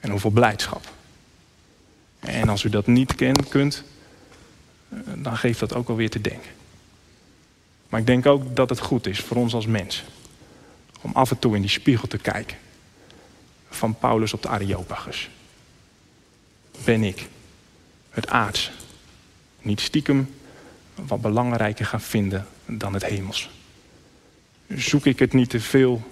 En 0.00 0.10
hoeveel 0.10 0.30
blijdschap. 0.30 0.90
En 2.20 2.48
als 2.48 2.64
u 2.64 2.68
dat 2.68 2.86
niet 2.86 3.14
kunt, 3.48 3.82
eh, 4.88 4.98
dan 5.14 5.36
geeft 5.36 5.60
dat 5.60 5.74
ook 5.74 5.88
alweer 5.88 6.10
te 6.10 6.20
denken. 6.20 6.50
Maar 7.92 8.00
ik 8.00 8.06
denk 8.06 8.26
ook 8.26 8.56
dat 8.56 8.68
het 8.68 8.78
goed 8.78 9.06
is 9.06 9.20
voor 9.20 9.36
ons 9.36 9.54
als 9.54 9.66
mens. 9.66 10.04
Om 11.00 11.12
af 11.12 11.30
en 11.30 11.38
toe 11.38 11.54
in 11.54 11.60
die 11.60 11.70
spiegel 11.70 12.08
te 12.08 12.18
kijken. 12.18 12.56
Van 13.70 13.98
Paulus 13.98 14.32
op 14.32 14.42
de 14.42 14.48
Areopagus. 14.48 15.30
Ben 16.84 17.02
ik 17.04 17.28
het 18.10 18.28
aardse 18.28 18.70
niet 19.60 19.80
stiekem 19.80 20.34
wat 20.94 21.20
belangrijker 21.20 21.86
gaan 21.86 22.00
vinden 22.00 22.46
dan 22.66 22.94
het 22.94 23.04
hemels? 23.04 23.50
Zoek 24.68 25.06
ik 25.06 25.18
het 25.18 25.32
niet 25.32 25.50
te 25.50 25.60
veel 25.60 26.02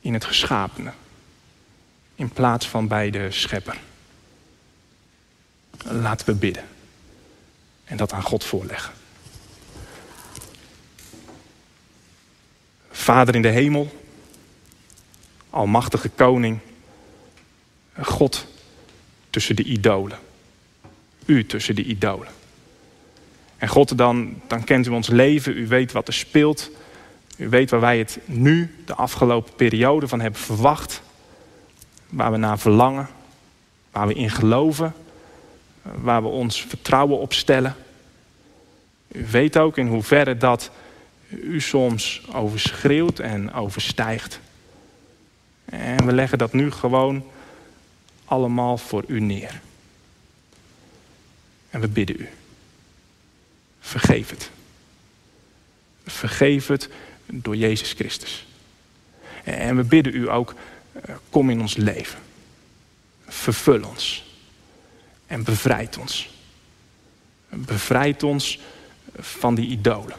in 0.00 0.12
het 0.12 0.24
geschapene 0.24 0.92
in 2.14 2.28
plaats 2.28 2.68
van 2.68 2.88
bij 2.88 3.10
de 3.10 3.30
schepper? 3.30 3.78
Laten 5.84 6.26
we 6.26 6.34
bidden 6.34 6.64
en 7.84 7.96
dat 7.96 8.12
aan 8.12 8.22
God 8.22 8.44
voorleggen. 8.44 8.92
Vader 13.04 13.34
in 13.34 13.42
de 13.42 13.48
hemel, 13.48 13.92
Almachtige 15.50 16.08
Koning, 16.08 16.58
God 18.00 18.46
tussen 19.30 19.56
de 19.56 19.62
idolen. 19.62 20.18
U 21.24 21.46
tussen 21.46 21.74
de 21.74 21.82
idolen. 21.82 22.28
En 23.56 23.68
God, 23.68 23.98
dan, 23.98 24.40
dan 24.46 24.64
kent 24.64 24.86
u 24.86 24.90
ons 24.90 25.08
leven, 25.08 25.56
u 25.56 25.66
weet 25.66 25.92
wat 25.92 26.08
er 26.08 26.14
speelt. 26.14 26.70
U 27.36 27.48
weet 27.48 27.70
waar 27.70 27.80
wij 27.80 27.98
het 27.98 28.18
nu, 28.24 28.74
de 28.86 28.94
afgelopen 28.94 29.54
periode, 29.54 30.08
van 30.08 30.20
hebben 30.20 30.40
verwacht. 30.40 31.02
Waar 32.08 32.30
we 32.30 32.36
naar 32.36 32.58
verlangen, 32.58 33.08
waar 33.90 34.06
we 34.06 34.14
in 34.14 34.30
geloven, 34.30 34.94
waar 35.82 36.22
we 36.22 36.28
ons 36.28 36.62
vertrouwen 36.62 37.18
op 37.18 37.32
stellen. 37.32 37.76
U 39.08 39.26
weet 39.30 39.58
ook 39.58 39.78
in 39.78 39.86
hoeverre 39.86 40.36
dat 40.36 40.70
u 41.28 41.60
soms 41.60 42.22
overschreeuwt 42.32 43.18
en 43.18 43.52
overstijgt. 43.52 44.40
En 45.64 46.06
we 46.06 46.12
leggen 46.12 46.38
dat 46.38 46.52
nu 46.52 46.70
gewoon 46.70 47.24
allemaal 48.24 48.78
voor 48.78 49.04
u 49.06 49.20
neer. 49.20 49.60
En 51.70 51.80
we 51.80 51.88
bidden 51.88 52.20
u. 52.20 52.28
Vergeef 53.80 54.30
het. 54.30 54.50
Vergeef 56.06 56.66
het 56.66 56.88
door 57.26 57.56
Jezus 57.56 57.92
Christus. 57.92 58.46
En 59.44 59.76
we 59.76 59.82
bidden 59.82 60.14
u 60.14 60.30
ook, 60.30 60.54
eh, 60.92 61.14
kom 61.30 61.50
in 61.50 61.60
ons 61.60 61.76
leven. 61.76 62.18
Vervul 63.26 63.82
ons. 63.82 64.24
En 65.26 65.44
bevrijd 65.44 65.98
ons. 65.98 66.30
Bevrijd 67.48 68.22
ons 68.22 68.58
van 69.18 69.54
die 69.54 69.68
idolen. 69.68 70.16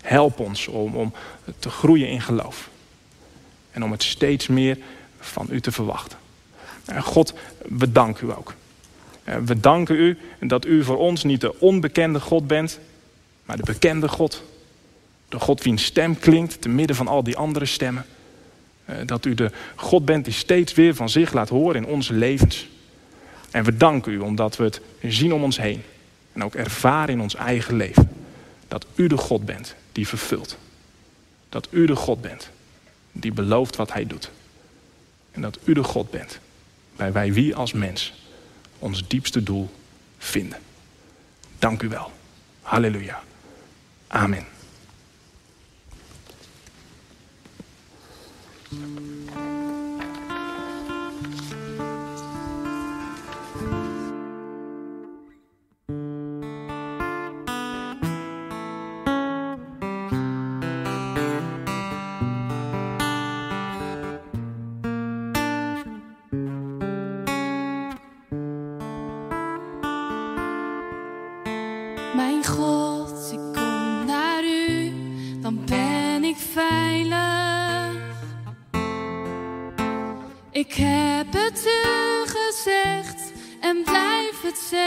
Help 0.00 0.38
ons 0.38 0.66
om, 0.66 0.94
om 0.94 1.12
te 1.58 1.70
groeien 1.70 2.08
in 2.08 2.20
geloof. 2.20 2.68
En 3.70 3.84
om 3.84 3.90
het 3.90 4.02
steeds 4.02 4.46
meer 4.46 4.78
van 5.18 5.46
u 5.50 5.60
te 5.60 5.72
verwachten. 5.72 6.18
En 6.84 7.02
God, 7.02 7.34
we 7.68 7.92
danken 7.92 8.28
u 8.28 8.32
ook. 8.32 8.54
We 9.44 9.60
danken 9.60 9.96
u 9.96 10.18
dat 10.40 10.66
u 10.66 10.84
voor 10.84 10.98
ons 10.98 11.24
niet 11.24 11.40
de 11.40 11.60
onbekende 11.60 12.20
God 12.20 12.46
bent, 12.46 12.78
maar 13.44 13.56
de 13.56 13.62
bekende 13.62 14.08
God. 14.08 14.42
De 15.28 15.38
God 15.38 15.62
wiens 15.62 15.84
stem 15.84 16.18
klinkt 16.18 16.60
te 16.60 16.68
midden 16.68 16.96
van 16.96 17.08
al 17.08 17.22
die 17.22 17.36
andere 17.36 17.66
stemmen. 17.66 18.06
Dat 19.04 19.24
u 19.24 19.34
de 19.34 19.50
God 19.74 20.04
bent 20.04 20.24
die 20.24 20.34
steeds 20.34 20.74
weer 20.74 20.94
van 20.94 21.08
zich 21.08 21.32
laat 21.32 21.48
horen 21.48 21.76
in 21.76 21.86
onze 21.86 22.12
levens. 22.12 22.68
En 23.50 23.64
we 23.64 23.76
danken 23.76 24.12
u 24.12 24.18
omdat 24.18 24.56
we 24.56 24.64
het 24.64 24.80
zien 25.02 25.32
om 25.32 25.42
ons 25.42 25.58
heen. 25.58 25.82
En 26.32 26.44
ook 26.44 26.54
ervaren 26.54 27.14
in 27.14 27.20
ons 27.20 27.34
eigen 27.34 27.76
leven 27.76 28.09
dat 28.70 28.86
u 28.94 29.06
de 29.06 29.16
God 29.16 29.44
bent 29.44 29.74
die 29.92 30.08
vervult. 30.08 30.56
Dat 31.48 31.68
u 31.70 31.86
de 31.86 31.96
God 31.96 32.20
bent 32.20 32.50
die 33.12 33.32
belooft 33.32 33.76
wat 33.76 33.92
hij 33.92 34.06
doet. 34.06 34.30
En 35.30 35.40
dat 35.40 35.58
u 35.64 35.74
de 35.74 35.82
God 35.82 36.10
bent 36.10 36.38
bij 36.96 37.12
wij 37.12 37.32
wie 37.32 37.56
als 37.56 37.72
mens 37.72 38.12
ons 38.78 39.08
diepste 39.08 39.42
doel 39.42 39.70
vinden. 40.18 40.58
Dank 41.58 41.82
u 41.82 41.88
wel. 41.88 42.12
Halleluja. 42.62 43.22
Amen. 44.06 44.46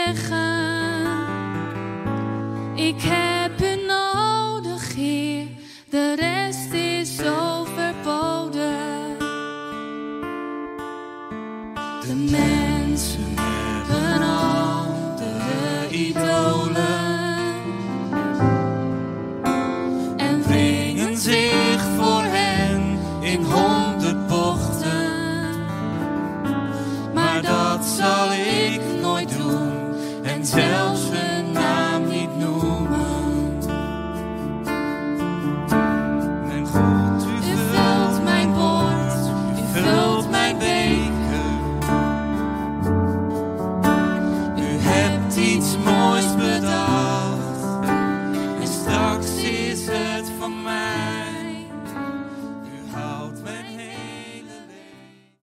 Zeggen. 0.04 0.43